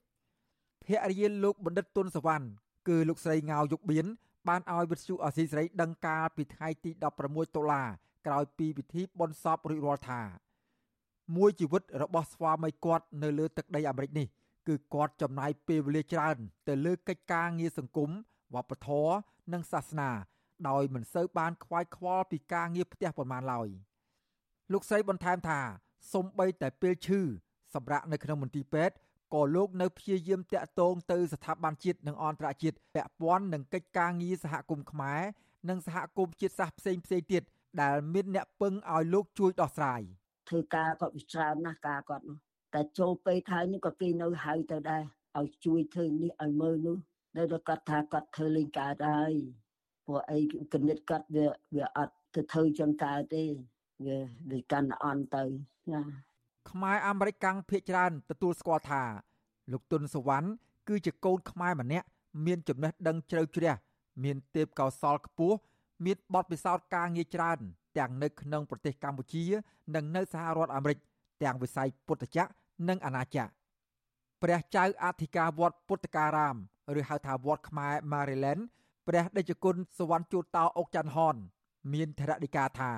[0.85, 2.47] ភរិយាលោកបណ្ឌិតទុនសវណ្ណ
[2.87, 4.05] គឺលោកស្រីងៅយុគបៀន
[4.47, 6.91] បានឲ្យវិទ្យុអសីសេរីដឹងការពីថ្ងៃទី
[7.23, 7.83] 16តុលា
[8.27, 10.21] ក្រោយពីពិធីបុណ្យសពរួចរាល់ថា
[11.35, 14.27] មួយជីវិតរបស់ស្វាមីគាត់នៅលើទឹកដីអាមេរិកនេះ
[14.67, 18.09] គឺគាត់ចំណាយពេលវេលាច្រើន ទៅលើកិច្ចការងារសង្គម
[18.55, 19.13] វប្បធម៌
[19.53, 20.09] និងសាសនា
[20.69, 23.67] ដោយមិនសូវបានខ្វាយខ្វល់ពីការងារផ្ទះប៉ុន្មានឡើយ
[24.71, 25.59] លោកស្រីបន្ថែមថា
[26.13, 27.21] សំបីតែពេលឈឺ
[27.75, 28.95] សម្រាប់នៅក្នុងមន្ទីរពេទ្យ
[29.33, 35.21] ក៏លោកនៅព្យាយាមតាក់ទងទៅស្ថាប័នជាតិនិងអន្តរជាតិពាក់ព័ន្ធនឹងកិច្ចការងារសហគមន៍ខ្មែរ
[35.69, 37.43] និងសហគមន៍ជាតិសាសន៍ផ្សេងផ្សេងទៀត
[37.81, 40.01] ដែលមានអ្នកពឹងឲ្យលោកជួយដោះស្រាយ
[40.49, 42.37] ធ្វើការគាត់វិច្រើនណាស់ការគាត់នោះ
[42.73, 45.03] តែចូលពេលខែនេះក៏គេនៅហៅទៅដែរ
[45.39, 46.97] ឲ្យជួយធ្វើនេះឲ្យមើលនោះ
[47.37, 49.33] នៅតែគាត់ថាគាត់ធ្វើលេងកើតហើយ
[50.05, 50.39] ព្រោះអី
[50.73, 53.43] គណិតគាត់វាវាអត់ទៅធ្វើចឹងកើតទេ
[54.05, 54.17] វា
[54.51, 55.43] វាកាន់អន់ទៅ
[55.93, 56.01] ណា
[56.69, 59.03] ខ្មែរអាមេរិកកាំងភៀកច្រើនទទួលស្គាល់ថា
[59.71, 60.47] លោកទុនសវណ្ណ
[60.87, 62.07] គឺជាកូនខ្មែរម្នាក់
[62.45, 63.73] មានចំណេះដឹងជ្រៅជ្រះ
[64.23, 65.57] មានទេពកោសល្យខ្ពស់
[66.05, 67.59] មានបទពិសោធន៍ការងារច្រើន
[67.97, 69.43] ទាំងនៅក្នុងប្រទេសកម្ពុជា
[69.95, 70.97] និងនៅសហរដ្ឋអាមេរិក
[71.43, 72.51] ទាំងវិស័យពុទ្ធចក្រ
[72.89, 73.45] និងអាណាចក្រ
[74.41, 76.55] ព្រះចៅអធិការវត្តពុទ្ធការាម
[76.99, 78.61] ឬហៅថាវត្តខ្មែរ Maryland
[79.07, 81.35] ព្រះដេចគុណសវណ្ណជួតតោអុកច័ន្ទហន
[81.93, 82.91] មានធរណីកាថា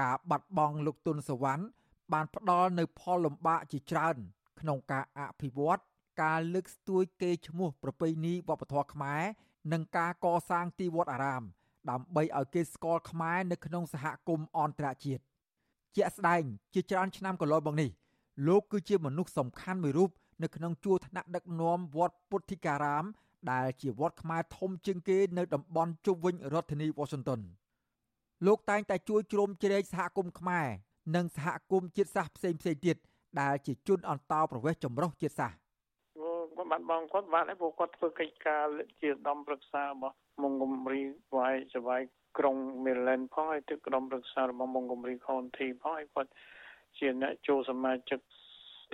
[0.00, 1.64] ការបាត់បង់លោកទុនសវណ្ណ
[2.12, 4.16] បានផ្ដល់នៅផលលំបាកជាច្រើន
[4.60, 5.80] ក្នុងការអភិវឌ្ឍ
[6.22, 9.22] ការលើកស្ទួយកេរ្តិ៍ឈ្មោះប្រពៃណីវប្បធម៌ខ្មែរ
[9.72, 11.42] និងការកសាងទីវត្តអារាម
[11.90, 15.22] ដើម្បីឲ្យគេស្គាល់ខ្មែរនៅក្នុងសហគមន៍អន្តរជាតិ
[15.96, 16.42] ជាក់ស្ដែង
[16.74, 17.90] ជាច្រើនឆ្នាំកន្លងមកនេះ
[18.46, 20.10] លោកគឺជាមនុស្សសំខាន់មួយរូប
[20.44, 23.04] នៅក្នុងជួរថ្នាក់ដឹកនាំវត្តពុទ្ធិការាម
[23.52, 27.40] ដែលជាវត្តខ្មែរធំជាងគេនៅតំបន់ជុំវិញរដ្ឋធានី Washington
[28.46, 30.66] លោកតែងតែជួយជ្រោមជ្រែងសហគមន៍ខ្មែរ
[31.16, 32.96] និងសហគមន៍ជាតិសាសន៍ផ្សេងផ្សេងទៀត
[33.40, 35.58] ដែលជាជនអន្តោប្រវេសន៍ចម្រុះជាតិសាសន៍
[36.56, 38.64] គាត់បាត់បង់គាត់បានឯព្រោះគាត់ធ្វើកិច្ចការ
[39.00, 41.02] ជាដំប្រឹក្សារបស់មង្គមរី
[41.36, 42.02] វាយចវាយ
[42.38, 46.30] ក្រុង Maryland ផងហើយទឹកក្រុមប្រឹក្សារបស់មង្គមរី County ផងហើយគាត់
[46.98, 48.20] ជាអ្នកចូលសមាជិក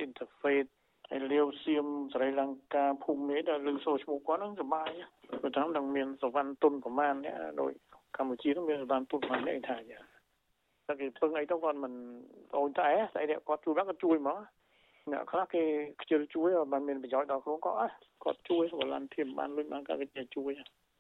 [0.05, 0.71] Interfaith
[1.11, 4.91] ហើយលាវសៀមស្រីលង្កាភូមិមេដែលលើសូឈ្មោះគាត់ហ្នឹងសប្បាយ
[5.43, 7.73] ព្រោះតាមនឹងមានសវណ្ណទុនប្រមាណនេះដោយ
[8.17, 10.05] កម្ពុជានឹងមានសវណ្ណទុនប្រមាណនេះថាយ៉ាង
[10.87, 11.93] តែគេពឹងអីទៅគាត់មិន
[12.57, 14.39] អូនតែស្អីគាត់ជួយគាត់ជួយមក
[15.13, 15.63] អ្នកខ្លះគេ
[16.03, 17.95] ខ្ជិលជួយបានមានប្រយោជន៍ដល់ខ្លួនគាត់អស់
[18.25, 20.53] គាត់ជួយវឡន្ទាបានលុយបានគាត់គេជួយ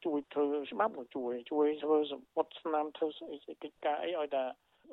[0.04, 4.44] ជួយធ្វើច្បាប់ក៏ជួយជួយធ្វើសម្បត្តិស្នាមធ្វើស្អីកិច្ចការអីឲ្យតែ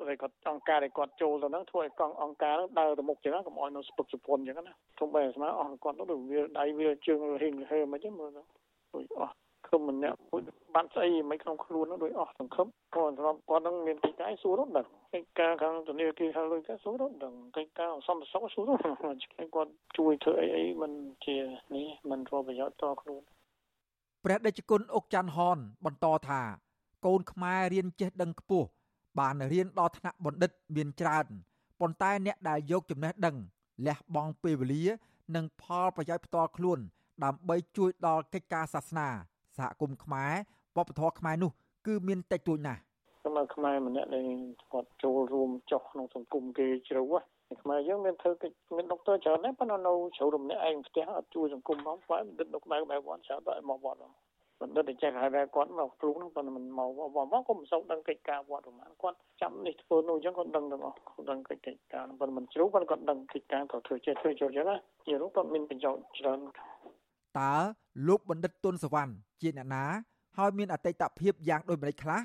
[0.08, 8.41] ហើយគាត់អង្គការដែលគាត់ចូលទៅហ្នឹងធ្វើឲ្យកងអង្គការហ្នឹងដើរទៅមុខចឹងកុំឲ្យនៅស្ពឹកសពន់ចឹងណាទោះបីស្មើអស់គាត់ទៅវាដៃវាជើងហេងហេមិនចឹងមើលទៅ
[8.93, 9.34] ដូចអស់
[9.70, 10.41] ខំម្នាក់មួយ
[10.76, 19.12] បាត់ស្អីមិនក្នុងខ្លួននោះដូចអស់សង្ឃឹមគាត់សម្រាប់គាត់នឹងមានកិច្ចការសួររត់ដឹងកិច្ចការខាងធនាគារខាងលុយកាសួររត់ដឹងកិច្ចការសំសុខសួររត់គា
[19.66, 20.91] ត់ជួយធ្វើអីអីមិន
[21.26, 21.38] ជា
[21.76, 23.22] នេះមិនរកប្រយោជន៍តខ្លួន
[24.24, 26.41] ព្រះដេចគុណអុកច័ន្ទហនបន្តថា
[27.06, 28.70] កូនខ្មែររៀនចេះដឹងខ្ពស់
[29.20, 31.26] បានរៀនដល់ថ្នាក់បណ្ឌិតមានច្រើន
[31.80, 33.36] ប៉ុន្តែអ្នកដែលយកចំណេះដឹង
[33.88, 34.84] លះបង់ពេលវេលា
[35.36, 36.80] និងផលប្រយោជន៍ផ្ទាល់ខ្លួន
[37.24, 39.07] ដើម្បីជួយដល់កិច្ចការសាសនា
[39.57, 40.32] សហគមន៍ខ្មែរ
[40.76, 41.51] វប្បធម៌ខ្មែរនោះ
[41.88, 42.82] គឺមានតិចតួចណាស់
[43.24, 44.24] សម្រាប់ខ្មែរម្នាក់ដែល
[44.74, 47.01] គាត់ចូលរួមចុះក្នុងសង្គមគេជ្រៅ
[47.61, 53.99] ខ្មែរយើងមានធ្វើកិច្ចមានដុកទ័រច្រើនដែរប៉ុន្តែនៅជ្រៅរំនាក់ឯងផ្ទះអត់ជួយសង្គមផងស្វែងបណ្ឌិតនៅក្បែរក្បែរវត្តច្រើនដល់មកវត្ត
[54.62, 66.39] បណ្ឌិតតែចេះហៅតែគាត់មកគ្រូហ្នឹងប៉ុន្តែមិនមកមកមកក៏មិនសូវដឹងកិច្ចការវត្តប្រហែលគាត់ចាំនេះធ្វើនោះអញ្ចឹងគាត់ដឹងទាំងអស់គាត់ដឹងកិច្ចការប៉ុន្តែមិនជ្រូកគាត់គាត់ដឹងកិច្ចការគាត់ធ្វើចេះធ្វើចូលអញ្ចឹងណាជារូបគាត់មានប្រយោជន៍ច្រើន
[67.39, 67.53] តើ
[68.08, 69.86] លោកបណ្ឌិតទុនសវណ្ណជាអ្នកណា
[70.38, 72.22] ហើយមានអតីតភាពយ៉ាងដូចម្តេចខ្លះ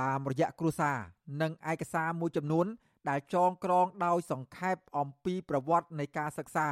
[0.00, 0.98] តាមរយៈគ្រួសារ
[1.42, 2.66] និងឯកសារមួយចំនួន
[3.08, 6.68] ដែលចងក្រងដោយសង្ខេបអំពីប្រវត្តិនៃការសិក្សា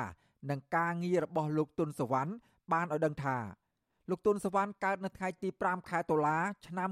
[0.50, 2.32] និងការងាររបស់លោកទុនសវណ្ណ
[2.72, 3.36] បានឲ្យដឹងថា
[4.10, 6.88] លោកទុនសវណ្ណកើតនៅថ្ងៃទី5ខែតុលាឆ្នាំ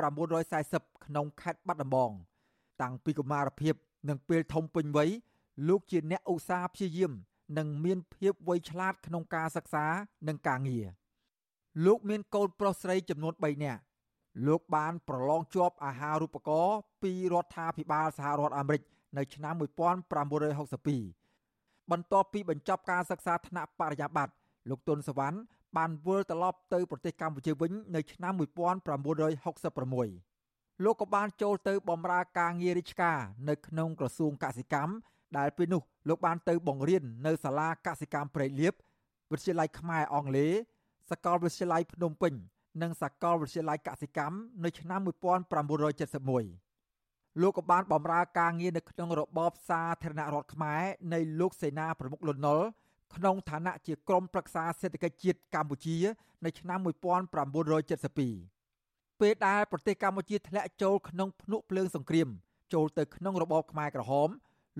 [0.00, 2.10] 1940ក្នុងខេត្តបាត់ដំបង
[2.82, 3.74] តាំងពីកុមារភាព
[4.08, 5.10] និងពេលធំពេញវ័យ
[5.68, 7.12] លោកជាអ្នកឧស្សាហ៍ព្យាយាម
[7.58, 9.86] និងមានភាពវៃឆ្លាតក្នុងការសិក្សា
[10.28, 10.86] និងការងារ
[11.86, 13.80] លោកមានកូនប្រុសស្រីចំនួន3នាក់
[14.46, 18.82] លោកបានប្រឡងជាប់អាហារូបករណ៍ពីរដ្ឋាភិបាលសហរដ្ឋអាមេរិក
[19.18, 19.62] នៅឆ្នាំ1962
[21.90, 24.32] បន្ទាប់ពីបញ្ចប់ការសិក្សាថ្នាក់បរិញ្ញាបត្រ
[24.70, 25.36] លោកទុនសវណ្ណ
[25.76, 28.44] បានវិលត្រឡប់ទៅប្រទេសកម្ពុជាវិញនៅឆ្នាំ1966
[30.84, 34.92] លោកក៏បានចូលទៅបម្រើការងាររាជការនៅក្នុងក្រសួងកសិកម្ម
[35.38, 38.74] ដែលពេលនោះលោកបានទៅបង្រៀននៅសាលាកសិកម្មព្រែកលៀប
[39.32, 40.52] វិទ្យាល័យខ្មែរអង់គ្លេស
[41.10, 42.32] សាកលវិទ្យាល័យភ្នំពេញ
[42.82, 46.68] និងសាកលវិទ្យាល័យកសិកម្មនៅឆ្នាំ1971
[47.42, 52.66] លោកក៏បានបម្រើការងារនៅក្នុងរបបសាធារណរដ្ឋខ្មែរនៃលោកសេនាប្រមុខលន់នល់
[53.16, 55.96] ក្នុងឋានៈជាក្រុមប្រឹក្សាសេដ្ឋកិច្ចជាតិកម្ពុជា
[56.44, 56.88] នៅឆ្នាំ1972
[59.20, 62.28] ពេលដែលប្រទេសកម្ពុជាធ្លាក់ចូលក្នុងភ្នក់ភ្លើងសង្គ្រាម
[62.72, 64.28] ចូលទៅក្នុងរបបខ្មែរក្រហម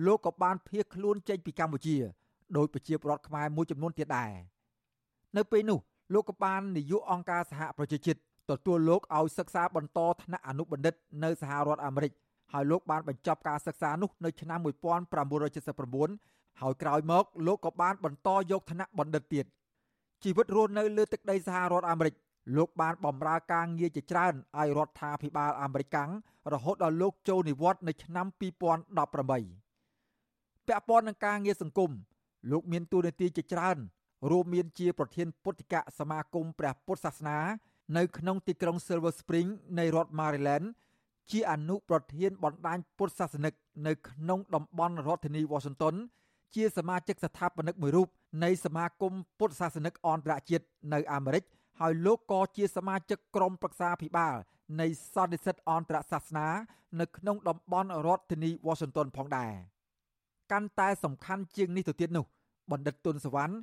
[0.05, 1.97] លោកក៏បានភៀសខ្លួនចេញពីកម្ពុជា
[2.57, 4.31] ដោយប្រជាពលរដ្ឋខ្មែរមួយចំនួនទៀតដែរ
[5.37, 5.79] នៅពេលនោះ
[6.13, 8.19] លោកក៏បាននាយកអង្គការសហប្រជាជាតិ
[8.49, 12.11] ទទួលលោកឲ្យសិក្សាបន្តថ្នាក់អនុបណ្ឌិតនៅសហរដ្ឋអាមេរិក
[12.53, 19.45] ហើយលោកបានបញ្ចប់ការសិក្សានោះនៅឆ្នាំ1979 ហើយក្រោយមកលោកក៏បានបន្តយកឋានៈបណ្ឌិតទៀត
[20.23, 22.13] ជីវិតរស់នៅលើទឹកដីសហរដ្ឋអាមេរិក
[22.57, 26.09] លោកបានបម្រើការងារជាច្រើនឲ្យរដ្ឋាភិបាលអាមេរិកាំង
[26.53, 31.91] រហូតដល់លោកចូលនិវត្តន៍នៅឆ្នាំ2018ពាក់ព័ន្ធនឹងការងារសង្គម
[32.51, 33.77] លោកមានតួនាទីជាច្រើន
[34.31, 37.39] រួមមានជាប្រធានពុទ្ធិកសមាគមព្រះពុទ្ធសាសនា
[37.97, 39.49] នៅក្នុងទីក្រុង Silver Spring
[39.79, 40.65] នៃរដ្ឋ Maryland
[41.31, 43.53] ជាអនុប្រធានបណ្ដាញពុទ្ធសាសនិក
[43.87, 45.95] នៅក្នុងតំបន់រដ្ឋធានី Washington
[46.55, 48.07] ជាសមាជិកស្ថាបនិកមួយរូប
[48.43, 51.43] នៃសមាគមពុទ្ធសាសនិកអន្តរជាតិនៅអាមេរិក
[51.79, 54.35] ហើយលោកក៏ជាសមាជិកក្រុមប្រឹក្សាភិបាល
[54.81, 56.47] នៃសន្និសិទអន្តរសាសនា
[56.99, 59.53] នៅក្នុងតំបន់រដ្ឋធានី Washington ផងដែរ
[60.51, 62.25] កាន់តែសំខាន់ជាងនេះទៅទៀតនោះ
[62.71, 63.55] បណ្ឌិតទុនសវណ្ណ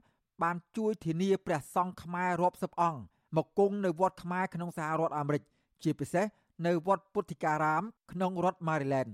[0.42, 3.00] បានជួយធានាព្រះសង្ឃខ្មែររាប់សិបអង្គ
[3.36, 5.42] មកគង់នៅវត្តខ្មែរក្នុងសហរដ្ឋអាមេរិក
[5.82, 6.26] ជាពិសេស
[6.66, 7.82] នៅវត្តពុទ្ធិការាម
[8.12, 9.10] ក្នុងរដ្ឋ Maryland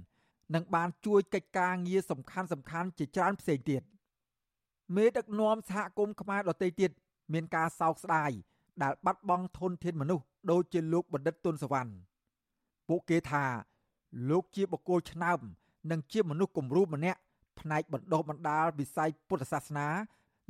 [0.55, 3.83] និងបានជួយកិច្ចការងារសំខាន់សំខាន់ជាច្រើនផ្សេងទៀត
[4.97, 6.91] មេដឹកនាំសហគមន៍ខ្មែរដទៃទៀត
[7.33, 8.31] មានការសោកស្ដាយ
[8.83, 11.93] ដែលបាត់បង់ធនធានមនុស្សដូចជាលោកបណ្ឌិតទុនសវណ្ណ
[12.89, 13.45] ពួកគេថា
[14.31, 15.41] លោកជាបុគ្គលឆ្នើម
[15.91, 17.21] និងជាមនុស្សគំរូម្នាក់
[17.61, 19.89] ផ្នែកបណ្ដុះបណ្ដាលវិស័យពុទ្ធសាសនា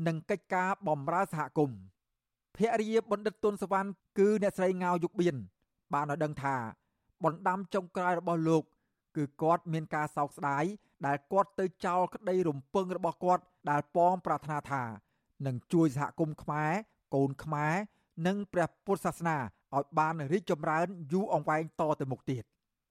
[0.06, 1.78] និងកិច្ចការបម្រើសហគមន៍
[2.56, 5.36] ភរិយាបណ្ឌិតទុនសវណ្ណគឺអ្នកស្រីងៅយុគបៀន
[5.92, 6.56] បានឲ្យដឹងថា
[7.24, 8.64] បណ្ដាំចុងក្រោយរបស់លោក
[9.16, 10.64] គឺគាត់មានការសោកស្ដាយ
[11.06, 14.82] ដែលគាត់ទៅចោលក្តីរំពឹងរបស់គាត់ដែលប៉ងប្រាថ្នាថា
[15.46, 16.72] នឹងជួយសហគមន៍ខ្មែរ
[17.14, 17.74] កូនខ្មែរ
[18.26, 19.36] និងព្រះពុទ្ធសាសនា
[19.76, 22.44] ឲ្យបានរីកចម្រើនយូរអង្វែងតទៅមុខទៀត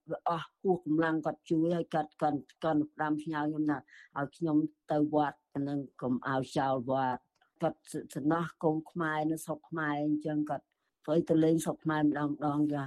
[0.10, 3.78] វាអស់គោះកម្លាំងគាត់ជួយឲ្យគាត់កាន់កាន់ផ្ដាំផ្ញើខ្ញុំណា
[4.18, 4.58] ឲ្យខ្ញុំ
[4.92, 5.38] ទៅវត្ត
[5.70, 7.22] នឹងកុំឲ្យចោលវត្ត
[7.62, 7.80] គាត់
[8.16, 10.66] សំណោះកងខ្មែរនៅស្រុកខ្មែរអញ្ចឹងគាត់
[11.06, 12.84] ធ្វើទៅលេងស្រុកខ្មែរម្ដងម្ដងចា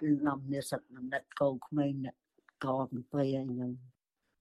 [0.00, 2.16] គឺនាំនិស្សិតដំណិតកងក្មេងអ្នក
[2.72, 3.70] កកំពៃអញ្ចឹង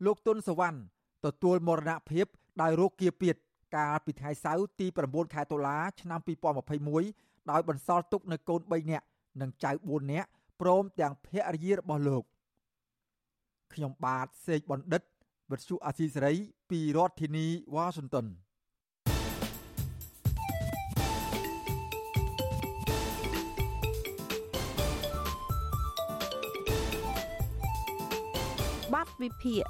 [0.06, 0.80] លោកទុនសវណ្ណ
[1.26, 2.26] ទទួលមរណភាព
[2.62, 3.36] ដោយរោគគាពៀត
[3.76, 6.20] កាលពីថ្ងៃសៅរ៍ទី9ខែតុលាឆ្នាំ
[6.86, 9.06] 2021ដោយបន្សល់ទុកនៅកូន3នាក់
[9.42, 10.30] និងចៅ4នាក់
[10.62, 12.24] ព្រមទាំងភរិយារបស់លោក
[13.74, 15.02] ខ្ញុំបាទសេកបណ្ឌិត
[15.52, 16.34] វិទ្យុអាស៊ីសេរី
[16.70, 17.46] ពីរដ្ឋធានី
[17.76, 18.26] វ៉ាស៊ីនតោន
[29.22, 29.64] វិភាគ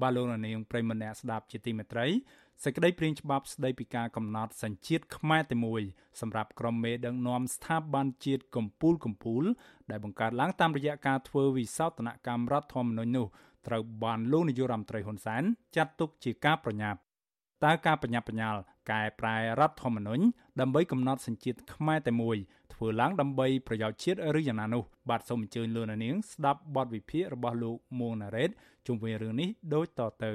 [0.00, 2.06] បាទលោកនាងប្រិមម្នាក់ស្ដាប់ជាទីមេត្រី
[2.64, 5.82] សេចក្តីព្រាងច្បាប់ស្តីពីការកំណត់សញ្ជាតិខ្មែរតែមួយ
[6.20, 9.46] សម្រាប់ក្រុមមេដឹកនាំស្ថាប័នជាតិកម្ពុជាកម្ពុជា
[9.90, 13.26] ដែលបង្កើតឡើងតាមរយៈការធ្វើវិសោធនកម្មរដ្ឋធម្មនុញ្ញនោះ
[13.66, 15.42] ត្រូវបានលោកនាយករដ្ឋមន្ត្រីហ៊ុនសែន
[15.76, 17.00] ចាត់ទុកជាការប្រញាប់
[17.64, 20.22] តើការបញ្ញត្តិបញ្ញត្តិកែប្រែរដ្ឋធម្មនុញ្ញ
[20.60, 22.36] ដើម្បីកំណត់សញ្ជាតិខ្មែរតែមួយ
[22.74, 28.50] ធ្វើឡើងដើម្បីប្រយោជន៍ជាតិឬយ៉ាងណានោះបាទសូមអញ្ជើញលោកនាងស្ដាប់បទវិភាគរបស់លោកមួងណារ៉េត
[28.86, 30.32] ជុំវិញរឿងនេះដូចតទៅ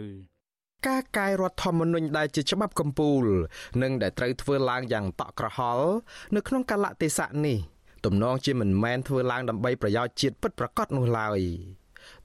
[0.88, 5.89] ការកែរដ្ឋធម្មនុញ្ញដែលជាច្បាប់កម្ពុជានិងដែលត្រូវធ្វើឡើងយ៉ាងតក់ក្រហល់
[6.36, 7.57] នៅក្នុងកលៈទេសៈនេះ
[8.05, 11.39] ទំនងជាមិនមែនធ្វើឡើងដើម្បីប្រយោជន៍ជាតិពិតប្រាកដនោះឡើយ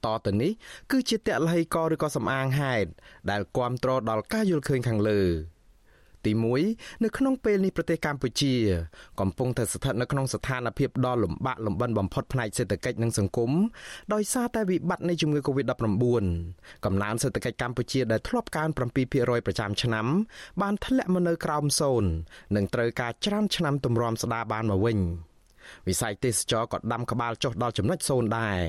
[0.05, 0.51] តទៅនេះ
[0.91, 2.89] គឺជាតលហីកឬក៏សំអាងហេតុ
[3.31, 5.23] ដែលគ្រប់គ្រងដល់ការយល់ឃើញខាងលើ
[6.25, 6.31] ទី
[6.67, 8.53] 1នៅក្នុងពេលនេះប្រទេសកម្ពុជា
[9.19, 13.51] កំពុងតែស្ថិតនៅក្នុងស្ថានភាពដ៏លំបាកលំបិនបំផុតផ្នែកសេដ្ឋកិច្ចនិងសង្គម
[14.13, 16.25] ដោយសារតែវិបត្តិនៃជំងឺ Covid-19
[16.85, 18.77] កំណើនសេដ្ឋកិច្ចកម្ពុជាដែលធ្លាប់កើន7%
[19.47, 20.07] ប្រចាំឆ្នាំ
[20.61, 22.09] បានធ្លាក់មកនៅក្រោមសូន្យ
[22.55, 24.97] និងត្រូវការច្រានឆ្នាំទម្រាំស្ដារបានមកវិញ
[25.87, 28.59] វិស័យទេសចរក៏ដាំក្បាលចុះដល់ចំណុចសូន្យដែរ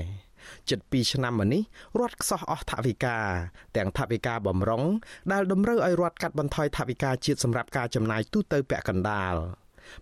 [0.69, 1.61] ជិត2ឆ្នាំមកនេះ
[1.99, 3.17] រដ្ឋខ្សោះអស់ថវិកា
[3.77, 4.83] ទាំងថវិកាបំរុង
[5.31, 9.35] ដែលតម្រូវឲ្យរដ្ឋកាត់បន្ថយថវិកាជាតិសម្រាប់ការចំណាយទូទៅពាក់កណ្ដាល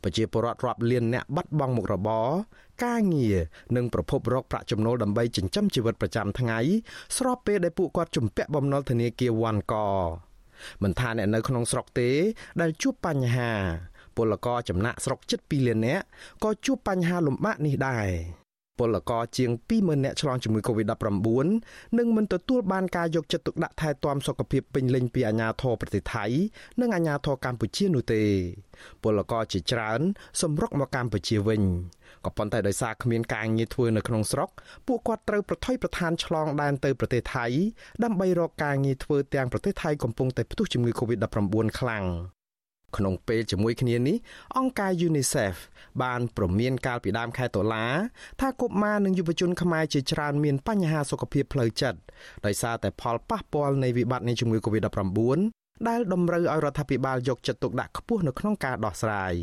[0.04, 2.30] ប្រជាពលរដ្ឋរាប់លានអ្នកបាត់បង់មុខរបរ
[2.86, 3.38] ការងារ
[3.76, 6.60] និងប្រភពរកប្រាក់ចំណូលដើម្បីចិញ្ចឹមជីវិតប្រចាំថ្ងៃ
[7.18, 9.76] ស្របពេលដែលពួកគាត់ជំពាក់បំណុលធនាគារវ៉ាន់ក
[10.84, 12.10] មិនថាអ្នកនៅក្នុងស្រុកទេ
[12.62, 13.52] ដែលជួបបញ្ហា
[14.18, 16.04] ពលករចំណាក់ស្រុកជិត2លាននាក់
[16.44, 18.41] ក៏ជួបបញ្ហាលំបាកនេះដែរ
[18.82, 21.48] ពលករជាង20000នាក់ឆ្លងជំងឺ Covid-19
[21.98, 26.26] និងមិនទទួលបានការយកចិត្តទុកដាក់ថែទាំសុខភាពពេញលេញពីអាជ្ញាធរប្រទេសថៃ
[26.82, 28.24] និងអាជ្ញាធរកម្ពុជានោះទេ
[29.04, 30.02] ពលករជាច្រើន
[30.42, 31.62] សម្រុកមកកម្ពុជាវិញ
[32.26, 34.50] ក៏ប៉ុន្តែដោយសារគ្មានការងារធ្វើនៅក្នុងស្រុក
[34.88, 37.46] ពួកគាត់ត្រូវប្រថុយប្រឋានឆ្លងដែនទៅប្រទេសថៃ
[38.04, 42.06] ដើម្បីរកការងារធ្វើទាំងប្រទេសថៃកំពុងតែផ្ទុះជំងឺ Covid-19 ខ្លាំង
[42.98, 44.18] ក្នុងពេលជាមួយគ្នានេះ
[44.58, 45.56] អង្គការ UNICEF
[46.04, 47.86] បានព្រមានកាលពីដើមខែតុលា
[48.42, 52.00] ថាកុមារនិងយុវជនខ្មែរជាច្រើនមានបញ្ហាសុខភាពផ្លូវចិត្ត
[52.46, 55.40] ដោយសារតែផលប៉ះពាល់នៃវិបត្តិនៃជំងឺ Covid-19
[55.88, 59.36] ដែលតម្រូវឲ្យរដ្ឋាភិបាលយកចិត្តទុកដាក់ខ្ពស់នៅក្នុងការដោះស្រាយ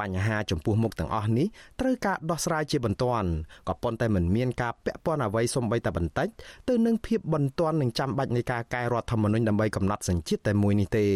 [0.00, 1.46] បញ្ហាចំពោះមុខទាំងអស់នេះ
[1.80, 3.28] ត្រូវការដោះស្រាយជាបន្ទាន់
[3.68, 6.28] ក៏ប៉ុន្តែមិនមានការពាក់ព័ន្ធអ្វីសូម្បីតែបន្តិច
[6.68, 11.06] ទៅនឹងភាពបន្ទាន់និងចាំបាច់នៃការកែរដ្ឋធម្មនុញ្ញដើម្បីកំណត់សញ្ជាតិតែមួយនេះទេ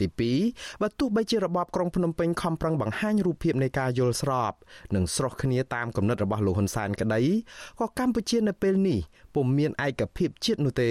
[0.00, 0.06] ទី
[0.44, 4.52] 2បើទោះបីជារបបក្រុងភ្នំពេញខំប្រឹងបង្ហាញរូបភាពនៃការយល់ស្រប
[4.94, 7.22] និងស្រុះគ្នាតាមគំនិតរបស់លោកហ៊ុនសែនក្តី
[7.80, 8.98] ក៏កម្ពុជានៅពេលនេះ
[9.34, 10.90] ពុំមានឯកភាពជាតិនោះទេ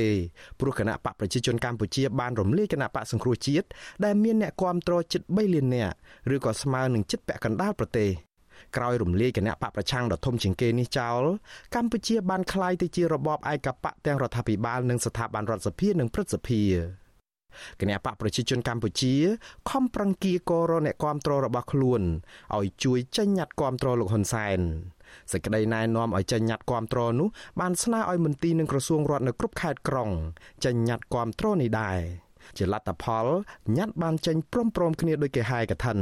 [0.59, 3.67] ព្រោះគណៈបកប្រជាជនកម្ពុជាបានរំលាយគណៈបកសង្គ្រោះជាតិ
[4.05, 5.95] ដែលមានអ្នកគាំទ្រជិត3លាននាក់
[6.35, 8.09] ឬក៏ស្មើនឹងជិតពាក់កណ្ដាលប្រទេស
[8.75, 11.21] ក្រោយរំលាយគណៈបកប្រឆាំងដ៏ធំជាងគេនេះចោល
[11.75, 16.61] កម្ពុជាបានក្លាយទៅជារបបឯកបកទាំងរដ្ឋាភិបាលនិងស្ថាប័នរដ្ឋសភានិងព្រឹទ្ធសភា
[17.79, 19.15] គណៈបកប្រជាជនកម្ពុជា
[19.69, 22.01] ខំប្រឹងគៀកោរអ្នកគាំទ្ររបស់ខ្លួន
[22.55, 24.59] ឲ្យជួយចេញញត្តិគាំទ្រលោកហ៊ុនសែន
[25.31, 27.27] សេចក្តីណែនាំឲ្យចេញញត្តិគាំទ្រនោះ
[27.59, 30.09] បានស្នើឲ្យមន្ទីរនិងក្រសួងរដ្ឋនៅគ្រប់ខេត្តក្រុង
[30.65, 31.99] ចេញញត្តិគាំទ្រនេះដែរ
[32.57, 33.25] ជាលទ្ធផល
[33.77, 35.93] ញត្តិបានចេញព្រមព្រមគ្នាដោយគេហែកថា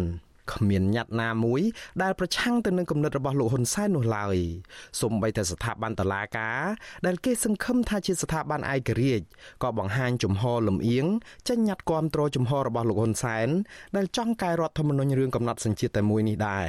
[0.53, 1.61] គ្មានញត្តិណាមួយ
[2.03, 4.37] ដែលប្រឆាំងទៅនឹងគំនិតរបស់លោកហ៊ុនសែននោះឡើយ
[5.01, 6.61] សូម្បីតែស្ថាប័នតុលាការ
[7.05, 9.25] ដែលគេសង្ឃឹមថាជាស្ថាប័នឯករាជ្យ
[9.63, 11.05] ក៏បង្ហាញជំហរលំអៀង
[11.47, 13.47] ចេញញត្តិគាំទ្រជំហររបស់លោកហ៊ុនសែន
[13.95, 16.67] ដែលចង់កែរដ្ឋធម្មនុញ្ញរឿងកំណត់សញ្ជាតិតែមួយនេះដែរ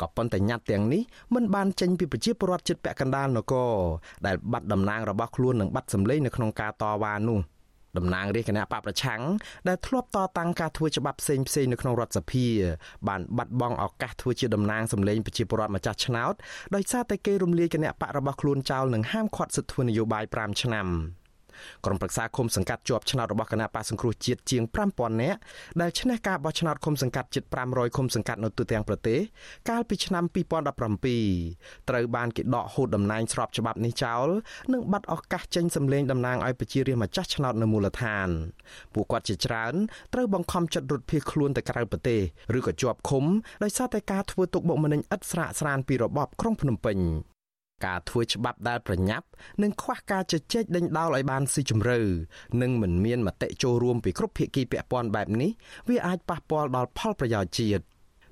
[0.00, 1.02] ក៏ប៉ុន្តែញត្តិទាំងនេះ
[1.34, 3.74] មិនបានចេញពីប្រជាពលរដ្ឋចិត្តពាក់កណ្ដាលនគរ
[4.26, 7.40] ដែលបាត់តំណែងរបស់ខ្លួននិងបាត់សម្លេងនៅក្នុងការតវ៉ានោះ។
[7.96, 9.20] តំណាងរាជគណៈបកប្រឆាំង
[9.68, 12.46] ដែលធ្លាប់តតាំងការធ្វើច្បាប់ផ្សេងផ្សេងនៅក្នុងរដ្ឋសភា
[13.08, 16.34] បានបាត់បង់ឱកាសធ្វើជាតំណាងសម្លេងប្រជាពលរដ្ឋម្ចាស់ឆ្នោត
[16.74, 20.88] ដោយសារតែគេរំលាយគណៈបករបស់ខ្លួនចោលនិងហាមឃាត់សិទ្ធិធ្វើនយោបាយ5ឆ្នាំ។
[21.84, 25.38] ក្រុមប្រឹក្សាឃុំសង្កាត់ជាប់ឆ្នោតរបស់គណៈបកសង្គ្រោះជាតិជាង5000នាក់
[25.80, 29.18] ដែលឈ្នះការបោះឆ្នោតឃុំសង្កាត់ជិត500ឃុំសង្កាត់នៅទូទាំងប្រទេស
[29.70, 34.26] កាលពីឆ្នាំ2017ត្រូវបានគេដកហូតតំណែងស្របច្បាប់នេះចោល
[34.72, 38.28] និងបាត់ឱកាសចេញសម្លេងតំណាងឲ្យប្រជារាស្ត្រម្ចាស់ឆ្នោតនៅមូលដ្ឋាន
[38.94, 39.74] ពួកគាត់ជាច្រើន
[40.14, 42.20] ត្រូវបង្ខំចិត្តរត់ភៀសខ្លួនទៅក្រៅប្រទេស
[42.58, 43.24] ឬក៏ជាប់ឃុំ
[43.62, 46.98] ដោយសារតែការធ្វើទុកបុកម្នេញឥតស្រាកស្រានពីរបបក្រុងភ្នំពេញ
[47.84, 49.26] ការធ្វើច្បាប់ដែលប្រញាប់
[49.62, 51.98] និងខ្វះការជជែកដេញដោលឲ្យបានស៊ីជម្រៅ
[52.62, 55.50] និងមិនមានមតិចូលរួមពីគ្រប់ភាគីពាក់ព័ន្ធបែបនេះ
[55.88, 57.82] វាអាចប៉ះពាល់ដល់ផលប្រយោជន៍ជាតិ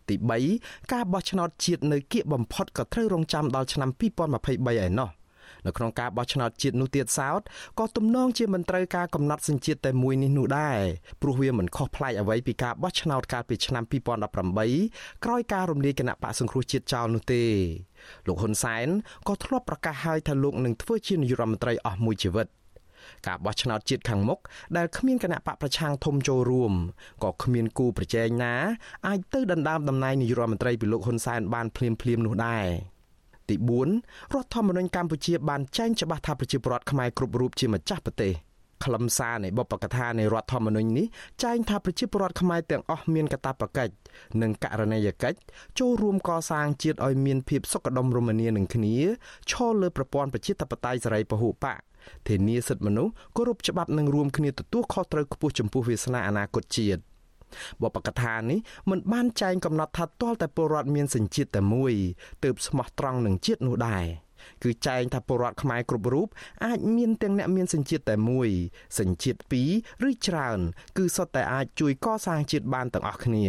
[0.08, 0.16] ទី
[0.54, 5.10] 3ការបោះឆ្នោតជាតិនៅគៀកបំផុតក៏ត្រូវរងចាំដល់ឆ្នាំ2023ឯណោះ។
[5.66, 7.40] នៅក្នុងការបោះឆ្នោតជាតិនោះទៀតសោត
[7.78, 10.78] ក៏ទំនងជាមិនត្រូវការកំណត់សញ្ជាតិតែមួយនេះនោះដែរ
[11.22, 13.84] ព្រោះវាមិនខុសប្លែកអ្វីពីការបោះឆ្នោតកាលពីឆ្នាំ
[14.52, 17.44] 2018ក្រោយការរំលាយគណៈបកសង្គ្រោះជាតិចោលនោះទេ
[18.26, 18.86] លោកហ៊ុនសែន
[19.28, 22.48] ក៏ធ្លាប់ប្រកាសហើយថាលោកនឹងធ្វើជានាយករដ្ឋមន្ត្រីអស់មួយជីវិត
[23.26, 24.38] ការបោះឆ្នោតជាតិខាងមុខ
[24.76, 26.72] ដែលគ្មានគណៈបកប្រឆាំងធំចូលរួម
[27.24, 28.54] ក៏គ្មានគូប្រជែងណា
[29.06, 32.66] អាចទៅដណ្ដើមតំណែងនាយករដ្ឋមន្ត្រីពីលោកហ៊ុនសែនបានភ្លាមភ្លាមនោះដែរ
[33.50, 33.56] ទី
[33.94, 38.34] 4រដ្ឋធម្មនុញ្ញកម្ពុជាបានចែងច្បាស់ថាប្រជាពលរដ្ឋខ្មែរគ្រប់រូបជាម្ចាស់ប្រទេស
[38.84, 41.06] ខ្លឹមសារនៃបបកថានៃរដ្ឋធម្មនុញ្ញនេះ
[41.44, 43.92] ចែងថាប្រជាពលរដ្ឋខ្មែរទាំងអស់មានកាតព្វកិច្ច
[44.42, 45.38] និងករណីយកិច្ច
[45.78, 48.96] ចូលរួមកសាងជាតិឲ្យមានភាពសុខដុមរមនានឹងគ្នា
[49.50, 51.78] ឈលលើប្រព័ន្ធប្រជាធិបតេយ្យសេរីពហុបក
[52.28, 57.00] ធានាសិទ្ធិមនុស្សគោរពច្បាប់និងរួមគ្នាទទួលខុសត្រូវខ្ពស់ចំពោះវាសនាអនាគតជាតិ
[57.82, 58.58] បបកថានេះ
[58.90, 61.92] មិនបានចែងកំណត់ថាទាល់តែពលរដ្ឋមានសញ្ជាតិតែមួយ
[62.44, 64.04] ទើបស្មោះត្រង់នឹងជាតិនោះដែរ
[64.64, 66.28] គឺចែងថាពលរដ្ឋខ្មែរគ្រប់រូប
[66.64, 68.48] អាចមានទាំងអ្នកមានសញ្ជាតិតែមួយ
[69.00, 69.62] សញ្ជាតិពី
[70.02, 70.58] រឬច្រើន
[70.96, 73.46] គឺសុទ្ធតែអាចជួយកសាងជាតិបានទាំងអស់គ្នា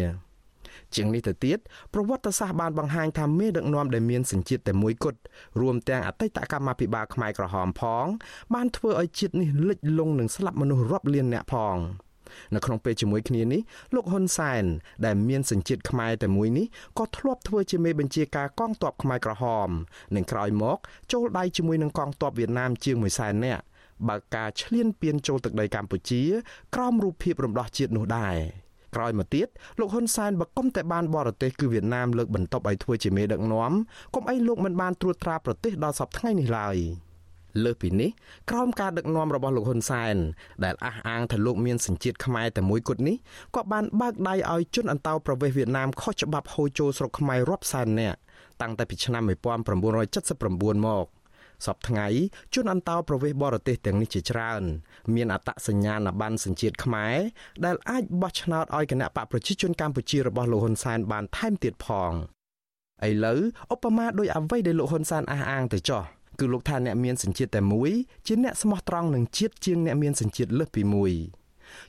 [0.96, 1.60] ជាងនេះទៅទៀត
[1.94, 5.20] ប្រវត្តិសាស្ត្របានបង្ហាញថាមេដឹកនាំដែលមានសញ្ជាតិតែមួយគត់
[5.62, 8.06] រួមទាំងអតីតកម្មាភិបាលខ្មែរក្រហមផង
[8.54, 11.78] បានធ្វើឲ្យជាតិនេះលិចលង់និងស្លាប់មនុស្សរាប់លានអ្នកផង
[12.56, 13.62] នៅក្នុងពេលជាមួយគ្នានេះ
[13.96, 14.64] លោកហ៊ុនសែន
[15.06, 16.66] ដែលមានសញ្ជាតិខ្មែរតែមួយនេះ
[17.00, 19.70] ក៏ធ្លាប់ធ្វើជាមេបញ្ជាការកងទ័ពខ្មែរក្រហម
[20.16, 20.78] និងក្រោយមក
[21.14, 23.64] ចូលដៃជាមួយនឹងកងទ័ពវៀតណាមជាង1សែននាក់
[24.10, 26.24] បើកការឈ្លានពានចូលទឹកដីកម្ពុជា
[26.76, 28.38] ក្រោមរូបភាពរំដោះជាតិនោះដែរ
[28.96, 29.48] ក្រោយមកទៀត
[29.80, 33.72] លោកហ៊ុនសែនបកុំតែបានបរទេសគឺវៀតណាមលើកបន្ទប់ឲ្យធ្វើជាមេដឹកនាំ
[34.16, 36.78] កុំអីលោកមិនបានត្រួតត្រាប្រទេសដល់សពថ្ងៃនេះឡើយ
[37.66, 38.10] លើសពីនេះ
[38.50, 40.16] ក្រោមការដឹកនាំរបស់លោកហ៊ុនសែន
[40.64, 43.16] ដែលអះអាងថាលោកមានសញ្ជាតិខ្មែរតែមួយគត់នេះ
[43.56, 48.18] ក៏បានបើកដៃឲ្យជនអន្តោប្រវេសន៍វៀតណាមខុសច្បាប់ហូរចូលស្រុកខ្មែររាប់សែននាក់
[48.62, 51.08] តាំងតែពីឆ្នាំ1979មក
[51.66, 52.08] សពថ្ងៃ
[52.54, 54.62] ជនអន្តោប្រវេសន៍បរទេសទាំងនេះជាច្រើន
[55.16, 57.16] មានអត្តសញ្ញាណប័ណ្ណសញ្ជាតិខ្មែរ
[57.66, 62.12] ដែលអាចបោះឆ្នោតឲ្យគណៈបកប្រជាជនកម្ពុជារបស់លោកហ៊ុនសែនបានថែមទៀតផង
[63.08, 63.40] ឥឡូវ
[63.74, 66.04] ឧបមាដោយអ្វីដែលលោកហ៊ុនសែនអះអាងទៅចោះ
[66.40, 67.92] គឺលោកថាអ្នកមានសញ្ជាតិតែមួយ
[68.28, 71.12] ជាអ្នកស្មោះត្រង់នឹងជាតិជាងអ្នកមានសញ្ជាតិលើសពីមួយ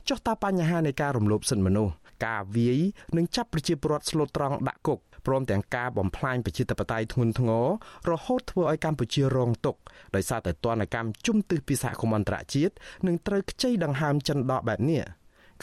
[0.07, 1.93] ចុះតើបញ្ហានៃការរំលោភសិទ្ធិមនុស្ស
[2.25, 2.79] ការវាយ
[3.17, 7.67] និងចាប់ប្រជាពលរដ្ឋស្លូតត្រង់ដាក់គុកព្រមទាំងការបំផ្លាញប្រជាធិបតេយ្យធ្ងន់ធ្ងរ
[8.09, 9.79] រហូតធ្វើឲ្យកម្ពុជារងទុក្ខ
[10.15, 12.73] ដោយសារតែទណ្ឌកម្មជំទិះពីសហគមន៍អន្តរជាតិ
[13.07, 15.03] និងត្រូវខ្ចីដង្ហើមចិនដកបែបនេះ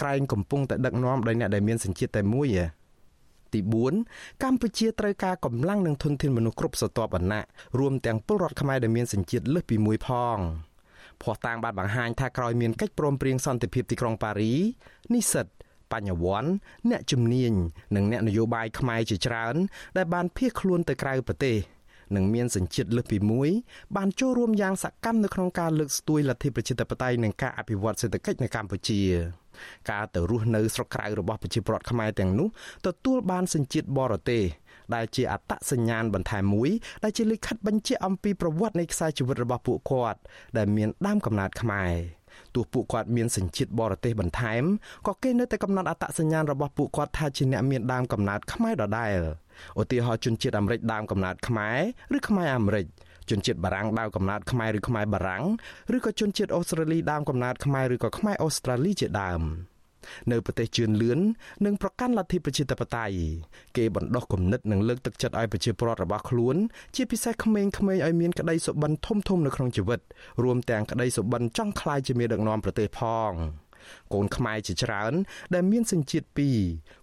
[0.01, 2.65] ក្រែងកំពុងតែដឹកនាំដោយអ្នកដែលមានសញ្ជាតិតែមួយឯ
[3.57, 3.61] ទី
[4.03, 7.43] 4កម្ពុជាត្រូវការកម្លាំងនិងធនធានមនុស្សគ្រប់ស្រទាប់វណ្ណៈ
[7.79, 10.39] រួមទាំងពលរដ្ឋខ្មែរដែលមានសញ្ជាតិលើសពីមួយផង
[11.23, 14.53] ភ័ស្តុតាងបានបង្ហាញថាក្រោយមានកិច្ចព្រមព្រៀងសន្តិភាពទីក្រុងប៉ារី
[15.13, 15.47] និស្សិត
[15.93, 16.51] បញ្ញវន្ត
[16.91, 17.53] អ្នកជំនាញ
[17.97, 19.55] និងអ្នកនយោបាយខ្មែរជាច្រើន
[19.97, 21.57] ដែលបានភៀសខ្លួនទៅក្រៅប្រទេស
[22.17, 23.51] និងមានសញ្ជាតិលើសពីមួយ
[23.97, 29.01] បានចូលរួមយ៉ាងសកម្មនៅក្នុងការលើកស្ទួយលទ្ធិប្រជាធិបតេយ្យនិងការអភិវឌ្ឍសេដ្ឋកិច្ចនៅកម្ពុជា
[29.91, 32.49] ការទៅរស់នៅស្រុកក្រៅរបស់ប្រជាពលរដ្ឋខ្មែរទាំងនោះ
[32.87, 34.43] ទទួលបានសញ្ជាតិបរទេស
[34.95, 36.71] ដែលជាអត្តសញ្ញាណបន្ថែមមួយ
[37.05, 40.19] ដែលជាលិខិតបញ្ជាក់អំពីប្រវត្តិនៃខ្សែជីវិតរបស់ពួកគាត់
[40.57, 41.93] ដែលមានដើមកំណើតខ្មែរ
[42.55, 44.63] ទោះពួកគាត់មានសញ្ជាតិបរទេសបន្ថែម
[45.07, 49.19] ក៏គេនៅតែកំណត់អត្តសញ្ញាណរបស់ពួកគាត់ថាជាអ្នកមានដើមកំណើតខ្មែរដដែល
[49.81, 51.79] ឧទាហរណ៍ជនជាតិអាមេរិកដើមកំណើតខ្មែរ
[52.17, 52.87] ឬខ្មែរអាមេរិក
[53.31, 55.45] ជនជាតិបារាំងដើមកំណើតខ្មែរឬខ្មែរបារាំង
[55.97, 59.43] ឬក៏ជនជាតិអូស្ត្រាលីដើមកំណើតខ្មែរឬក៏ខ្មែរអូស្ត្រាលីជាដើម
[60.33, 61.19] នៅប្រទេសជឿនលឿន
[61.65, 63.17] និងប្រកាន់លទ្ធិប្រជាធិបតេយ្យ
[63.77, 66.57] គេបណ្ដោះគំនិតនិងលើកទឹកចិត្តឲ្យប្រជាពលរដ្ឋរបស់ខ្លួន
[66.97, 67.71] ជាពិសេសក្មេងៗ
[68.05, 70.01] ឲ្យមានក្តីសុបិនធំធំនៅក្នុងជីវិត
[70.43, 73.01] រួមទាំងក្តីសុបិនចង់ក្លាយជាមេដឹកនាំប្រទេសផ
[73.31, 73.33] ង។
[74.15, 75.13] កូនខ្មែរជាច្រើន
[75.55, 76.59] ដែលមានសញ្ជាតិពីរ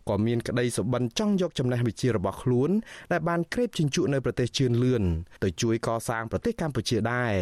[0.10, 2.70] ក៏មានក្តីសុបិនចង់យកចំណេះវិជ្ជារបស់ខ្លួន
[3.12, 5.04] ដែលបានក្រេបជញ្ជក់នៅប្រទេសជឿនលឿន
[5.44, 7.34] ទៅជួយកសាងប្រទេសកម្ពុជាដែរ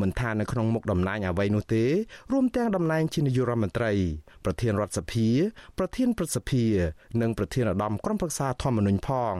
[0.00, 1.84] មិនថានៅក្នុងមុខតំណែងអ្វីនោះទេ
[2.32, 3.92] រួមទាំងតំណែងជានាយករដ្ឋមន្ត្រី
[4.44, 5.28] ប្រធានរដ្ឋសភា
[5.78, 6.64] ប្រធានព្រឹទ្ធសភា
[7.20, 9.34] និងប្រធានឧត្តមក្រុមប្រឹក្សាធម្មនុញ្ញផង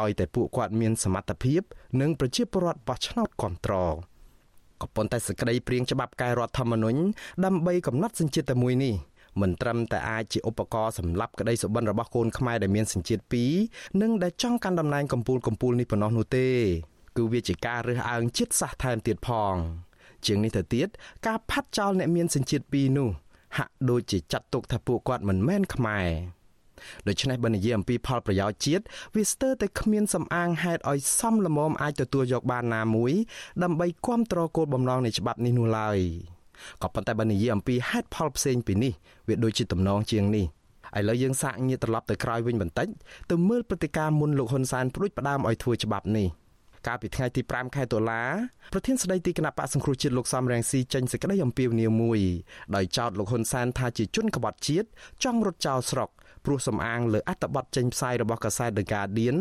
[0.00, 1.62] ឲ្យតែពួកគាត់មានសមត្ថភាព
[2.00, 3.96] និងប្រជាពលរដ្ឋបោះឆ្នោតគ្រប់គ្រង
[4.82, 7.00] ក៏ប៉ុន្តែសេចក្តីព្រៀងច្បាប់កែរដ្ឋធម្មនុញ្ញ
[7.44, 8.94] ដើម្បីកំណត់សញ្ជាតិតែមួយនេះ
[9.40, 13.52] មិនត្រឹមតែអាចជាឧបករណ៍សម្រាប់ក្តីសុបិនរបស់កូនខ្មែរដែលមានសញ្ជាតិពីរ
[14.02, 16.48] និងដែលចង់កាន់តំណែងកម្ពូលកម្ពូលនេះប៉ុណ្ណោះនោះទេ
[17.16, 19.54] គឺវាជាការរើសអើងជាតិសាសន៍ថែមទៀតផង
[20.26, 20.88] ជាងនេះទៅទៀត
[21.26, 23.08] ការផាត់ចោលអ្នកមានសញ្ជាតិពីរនោះ
[23.56, 26.08] ហាក់ដូចជាចាត់ទុកថាពួកគាត់មិនមែនខ្មែរ
[27.08, 28.84] ដូច្នេះបើនិយាយអំពីផលប្រយោជន៍ជាតិ
[29.16, 33.12] វាស្ទើរតែគ្មានសំអាងហេតុឲ្យសមល្មមអាចទទួលយកបានណាមួយ
[33.62, 35.98] ដើម្បីគ្រប់គ្រងគោលបំណងនៃច្បាប់នេះនោះឡើយ
[36.82, 38.92] ក៏ប៉ុន្តែបើនិយាយអំពីហេតុផលផ្សេងពីនេះ
[39.28, 40.46] វាដូចជាតំណងជាងនេះ
[40.98, 42.88] ឥឡូវយើងសាកញាតត្រឡប់ទៅក្រោយវិញបន្តិច
[43.30, 46.28] ទៅមើលព្រឹត្តិការណ៍មុនលោកហ៊ុនសែនព្រួយផ្ដើមឲ្យធ្វើច្បាប់នេះ
[46.86, 48.22] កាលពីថ្ងៃទី5ខែតុលា
[48.72, 52.20] ប្រធានស្ដីទីគណៈបកសង្គ្រោះជាតិលោកសំរងស៊ីចេញសេចក្តីអំពាវនាវមួយ
[52.76, 54.88] ដោយចោទលោកហ៊ុនសែនថាជាជនក្បត់ជាតិ
[55.24, 56.10] ចង់រត់ចោលស្រុក
[56.44, 59.36] ព្រោះសំអាងលើអត្ថបទចេញផ្សាយរបស់កាសែត The Guardian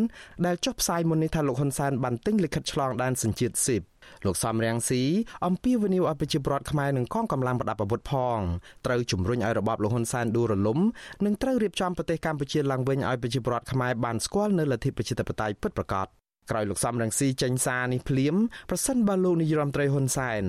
[0.45, 3.81] ដែលចុះផ្សាយមុននេះថាលោកហ៊ុនសែនបានទិញលិខិតឆ្លងដែនសញ្ជាតិស៊ីប
[4.25, 5.03] លោកសំរងស៊ី
[5.45, 8.39] អំពាវនាវឲ្យប្រជាពលរដ្ឋខ្មែរនិងកងកម្លាំងប្រដាប់អាវុធផង
[8.85, 10.79] ត្រូវជំរុញឲ្យរបបលោកហ៊ុនសែនដួលរលំ
[11.25, 16.07] និងត្រូវរៀបចំប្រទេសកម្ពុជាឡើងវិញឲ្យប្រជាពលរដ្ឋខ្មែរបានស្គាល់នៅលទ្ធិប្រជាធិបតេយ្យពិតប្រាកដ
[16.51, 18.35] ក្រោយលោកសំរងស៊ីចេញសារនេះភ្លាម
[18.69, 20.43] ប្រសិនបើលោកនាយរដ្ឋមន្ត្រីហ៊ុនសែន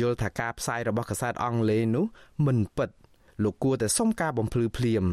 [0.00, 2.04] យល់ថាការផ្សាយរបស់កាសែតអង់គ្លេសនោះ
[2.46, 2.90] មិនពិត
[3.42, 5.04] លោកគួរតែសុំការបំភ្លឺភ្លាម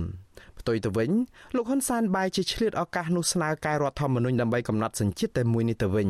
[0.60, 1.12] ផ្ទុយទៅវិញ
[1.56, 6.10] លោកហ៊ុនសែនបែរជាឆ្លៀតឱកាសនោះស្នើកែរដ្ឋធម្មនុញ្ញដើម្បីកំណត់សញ្ជាតិតែមួយនេះទៅវិញ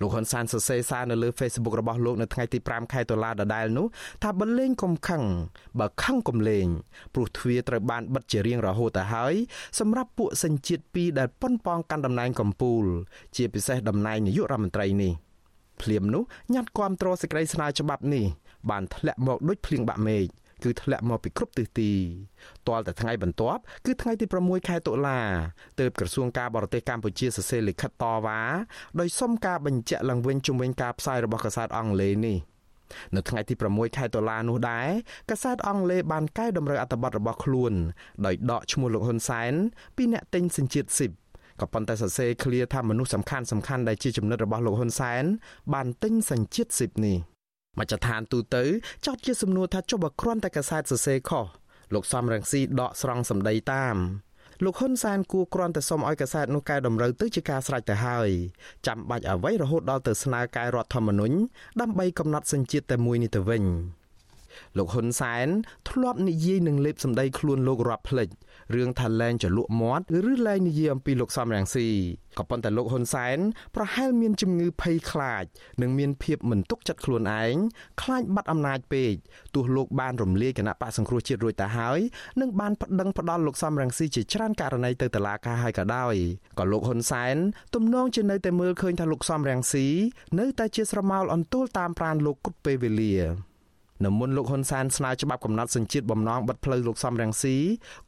[0.00, 3.86] លោកហ៊ុនសែនសរសេរសារនៅលើ Facebook របស់លោកនៅថ្ងៃទី5ខែតុលាដដែលនោះ
[4.22, 5.22] ថាបលេងកុំខឹង
[5.78, 6.66] បើខឹងកុំលេង
[7.14, 9.34] ព្រោះទ្វារត្រូវបានបិទជារៀងរហូតទៅហើយ
[9.78, 12.84] សម្រាប់ពួកសញ្ជាតិពីរដែលប៉ុនប៉ងកាន់តំណែងកម្ពុជា
[13.36, 15.12] ជាពិសេសតំណែងនាយករដ្ឋមន្ត្រីនេះ
[15.82, 16.22] ភ្លាមនោះ
[16.54, 18.24] ញ៉ាត់គាំទ្រសេចក្តីស្នើច្បាប់នេះ
[18.70, 20.26] បានធ្លាក់មកដូចភ្លៀងបាក់មេឃ
[20.64, 21.92] គឺធ្លាក់មកពីគ្រប់ទិសទី
[22.68, 25.20] ទាល់តែថ្ងៃបន្ទាប់គឺថ្ងៃទី6ខែតុលា
[25.80, 28.40] ទើបក្រសួងការបរទេសកម្ពុជាសរសេរលិខិតតវ៉ា
[29.00, 32.38] ដោយសុំការបញ្ជាក់ឡើងវិញជុំវិញការផ្សាយរបស់កាសែតអង់គ្លេសនេះ
[33.16, 34.88] នៅថ្ងៃទី6ខែតុលានោះដែរ
[35.30, 37.72] កាសែតអង់គ្លេសបានកែតម្រូវអត្ថបទរបស់ខ្លួន
[38.26, 39.52] ដោយដកឈ្មោះលោកហ៊ុនសែន
[39.96, 41.12] ពីអ្នកទិញសញ្ជាតិស៊ីប
[41.60, 45.24] ក៏ប៉ុន្តែសរសេរឃ្លាថាមនុស្សសំខាន់សំខាន់ដែលជាចំណិតរបស់លោកហ៊ុនសែន
[45.74, 47.18] បានទិញសញ្ជាតិស៊ីបនេះ
[47.78, 48.64] មជ្ឈដ្ឋានទូទៅ
[49.06, 51.44] ចោទជាសំណួរថាចុះបើគ្រាន់តែកាសែតសរសេរខុស
[51.94, 53.96] លោកសំរងស៊ីដកស្រង់សម្ដីតាម
[54.64, 58.30] លោកហ៊ុនសែនគួរគ្រាន់តែសុំឲ្យកសែតនោះកែតម្រូវទៅជាការស្រេចទៅហើយ
[58.86, 61.36] ចាំបាច់អ្វីរហូតដល់ទៅស្នើកែរដ្ឋធម្មនុញ្ញ
[61.80, 63.64] ដើម្បីកំណត់សញ្ជាតិតែមួយនេះទៅវិញ
[64.78, 65.46] លោកហ៊ុនសែន
[65.90, 68.28] ធ្លាប់និយាយនឹងលេបសម្ដីខ្លួនលោករាប់ភ្លេច
[68.74, 71.88] រឿងថាលែងចលក់មាត់ឬលែងនិយាយអំពីលោកសំរងស៊ី
[72.38, 73.38] ក៏ប៉ុន្តែលោកហ៊ុនសែន
[73.76, 75.44] ប្រហែលមានជំងឺភ័យខ្លាច
[75.82, 77.54] និងមានភាពមិនទុកចិត្តខ្លួនឯង
[78.02, 79.14] ខ្លាចបាត់អំណាចពេក
[79.54, 81.98] ទោះលោកបានរំលាយគណៈបកសង្គ្រោះជាតិរួចទៅហើយ
[82.40, 86.14] និងបានប្តឹងផ្តល់លោកសំរងស៊ីជាច្រើនករណីទៅតុលាការហើយក៏ដោយ
[86.58, 87.36] ក៏លោកហ៊ុនសែន
[87.74, 89.86] ទំនងជានៅតែមើលឃើញថាលោកសំរងស៊ី
[90.38, 93.47] នៅតែជាស្រមោលអន្ទោលតាមប្រានលោកគ្រប់ពេលវេលា
[94.04, 97.56] នៅមុនលោកហ៊ុនសែនស្នើច្បាប់កំណត់សញ្ជាតិបំណងបិទផ្លូវលោកសំរងស៊ី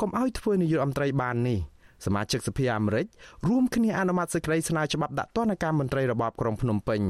[0.01, 1.61] កុំឲ្យធ្វើនាយករដ្ឋមន្ត្រីបាននេះ
[2.07, 3.07] សមាជិកសភាអាមេរិក
[3.49, 7.01] រួមគ្នាអនុម័តសេចក្តីស្នើច្បាប់ដាក់ទណ្ឌកម្មមន្ត្រីរបបក្រុងភ្នំពេញ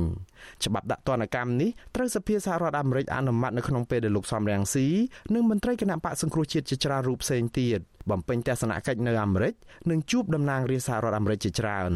[0.65, 4.87] ច្បាប់ដាក់ទណ្ឌកម្មនេះត្រូវសភាសហរដ្ឋអាមេរិកអនុម័តនៅក្នុងពេលដែលលោកសំរងស៊ី
[5.35, 9.55] និងមន្ត្រីគណៈបកសង្គ្រោះជាតិជាច្រើនរូបផ្សេងទៀតបំពេញទស្សនកិច្ចនៅអាមេរិក
[9.91, 11.93] និងជួបតំណាងរាជសហរដ្ឋអាមេរិកជាច្រើន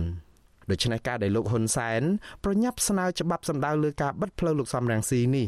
[0.70, 2.03] ដូច្នេះការដែលលោកហ៊ុនសែន
[2.45, 5.47] ប្រញាប់ស្នើច្បាប់សម្ដៅលើការបិទផ្លូវលោកសំរងស៊ីនេះ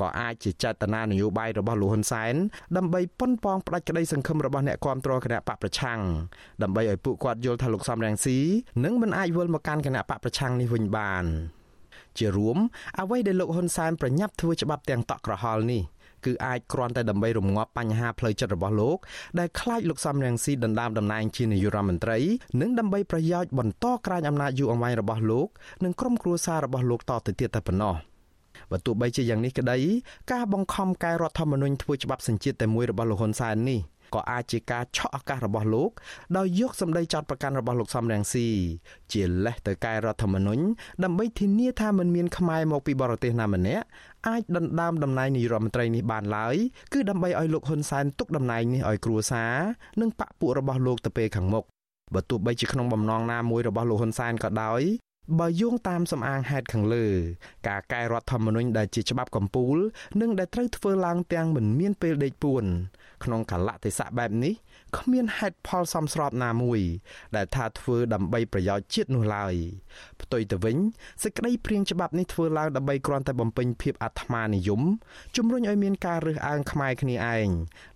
[0.00, 2.34] ក៏អាចជាចេតនានយោបាយរបស់លោកហ៊ុនសែន
[2.76, 6.00] ដើម្បីប៉ុនប៉ងផ្ដាច់ក្តីសង្ឃឹមរបស់អ្នកគាំទ្រគណៈបកប្រឆាំង
[6.62, 8.38] ដើម្បីឲ្យពួកគាត់យល់ថាលោកសំរងស៊ី
[8.84, 11.24] នឹងមិនអាចវិលមកកាន់គណៈបកប្រឆាំងនេះវិញបាន
[12.18, 12.58] ជារួម
[13.00, 15.82] អ្វីដែលលោកហ៊ុនសែនប្រញាប់ធ្វើច្បាប់ទាំងតក់ក្រហល់នេះ
[16.26, 18.98] គឺអាចគ្រាន់តែដើម្បីរងាប់បញ្ហាផ្លូវចិត្តរបស់លោក
[19.38, 22.18] ដែលខ្លាចលោកសំរងស៊ីដណ្ដើមតំណែងជានាយករដ្ឋមន្ត្រី
[22.60, 25.48] និងដើម្បីប្រយោជន៍បន្តក្រាញអំណាចយូរអង្វែងរបស់លោក
[25.84, 27.96] និងក្រុមគ្រួសាររបស់លោកតទៅទៀតតែប៉ុណ្ណោះ។
[28.70, 29.78] បើទោះបីជាយ៉ាងនេះក្តី
[30.32, 33.80] ការបង្ខំកែរដ្ឋធម្មនុញ្ញធ្វើច្បាប់សញ្ជាតិតែមួយរបស់លោកហ៊ុនសែននេះ
[34.14, 35.90] ក៏អាចជាការឆក់ឱកាសរបស់លោក
[36.36, 38.46] ដោយយកសម្ដីចោតប្រកាន់របស់លោកសំរងស៊ី
[39.12, 40.62] ជាលេសទៅកែរដ្ឋធម្មនុញ្ញ
[41.04, 43.84] ដើម្បីធានាថាមិនមានខ្មែរមកពីបរទេសណាម្នាក់
[44.28, 46.56] អាចដណ្ដើមតំណែងនាយរដ្ឋមន្ត្រីនេះបានឡើយ
[46.92, 49.54] គឺដើម្បីឲ្យលោកហ៊ុនសែនទុកតំណែងនេះឲ្យគ្រួសារ
[50.00, 51.64] និងបកពួករបស់លោកទៅពេលខាងមុខ
[52.14, 54.82] បើទោះបីជាក្នុងបំណងណាមួយរបស់លោកហ៊ុនសែនក៏ដោយ
[55.36, 57.06] បើយោងតាមសំអាងហេតុខាងលើ
[57.68, 59.78] ការកែរដ្ឋធម្មនុញ្ញដែលជាច្បាប់កម្ពុជា
[60.20, 62.64] និងដែលត្រូវធ្វើឡើងទាំងមិនមានពេលដេកពួន
[63.24, 64.54] ក្នុងកលៈទេសៈបែបនេះ
[64.96, 66.80] គ្មានហេតុផលសមស្របណាមួយ
[67.36, 69.54] ដែលថាធ្វើដើម្បីប្រយោជន៍ជាតិនោះឡើយ
[70.22, 70.76] ផ្ទុយទៅវិញ
[71.22, 74.82] សេចក្តីព្រៀងច្បាប់នេះធ្វើឡើងដើម្បីគ្រាន់តែបំពេញភាពអាត្មានិយម
[75.36, 77.48] ជំរុញឲ្យមានការរើសអើងខ្មែរគ្នាឯង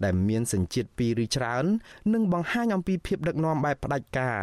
[0.04, 1.64] ដែលមានសញ្ជាតិពីរឬច្រើន
[2.12, 4.38] និងបង្ហាញអំពីភាពដឹកនាំបែបផ្ដាច់ការ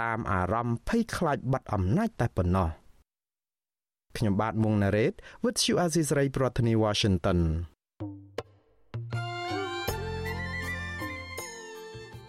[0.00, 2.68] តាមអារម្មណ៍ភ័យខ្លាចបាត់អំណាចតែប៉ុណ្ណោះ
[4.16, 5.12] ខ្ញុំបាទមុងណារ៉េត
[5.44, 7.38] With you Aziz Ray ប្រធានាទី Washington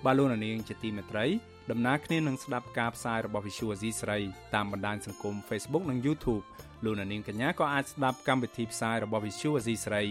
[0.09, 1.25] បាទលោកនាងជាទីមេត្រី
[1.71, 4.17] ដំណើរគ្នានឹងស្ដាប់ការផ្សាយរបស់ Visual Asia ស្រី
[4.55, 6.43] តាមបណ្ដាញសង្គម Facebook និង YouTube
[6.83, 10.03] លោកនាងកញ្ញាក៏អាចស្ដាប់កម្មវិធីផ្សាយរបស់ Visual Asia ស្រី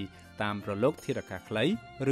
[0.42, 1.64] តាមរលកធារកាសខ្លី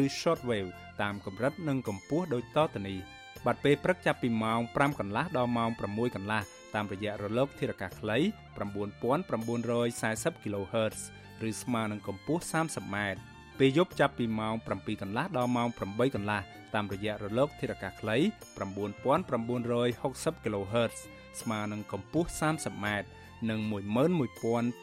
[0.03, 0.71] ឬ Shortwave
[1.03, 2.99] តាមកម្រិតនិងកម្ពស់ដូចតទៅនេះ
[3.47, 6.43] បាទពេលព្រឹកចាប់ពីម៉ោង5កន្លះដល់ម៉ោង6កន្លះ
[6.75, 8.19] តាមរយៈរលកធារកាសខ្លី
[8.57, 10.99] 9940 kHz
[11.49, 12.97] ឬស្មើនឹងកម្ពស់ 30m
[13.59, 16.41] ពេលយប់ចាប់ពីម៉ោង7កន្លះដល់ម៉ោង8កន្លះ
[16.75, 18.17] តាមរយៈរលកធារកាសខ្លី
[19.37, 20.97] 9960 kHz
[21.41, 22.87] ស្មើនឹងកម្ពស់ 30m
[23.51, 23.61] និង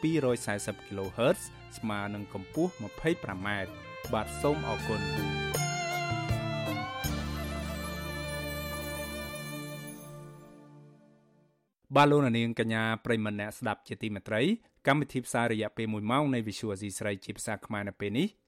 [0.90, 1.40] kHz
[1.78, 3.48] ស្មើនឹងកម្ពស់ 25m
[4.12, 5.00] បាទសូមអរគុណ
[11.96, 14.42] បាទលោកនាងកញ្ញាប្រិមម្នាក់ស្ដាប់ជាទីមេត្រី
[14.86, 18.28] កម្មវិធីផ្សាយរយៈពេល1ម៉ោងនៃ Visual Asia ស្រីជាភាសាខ្មែរនៅពេលនេះ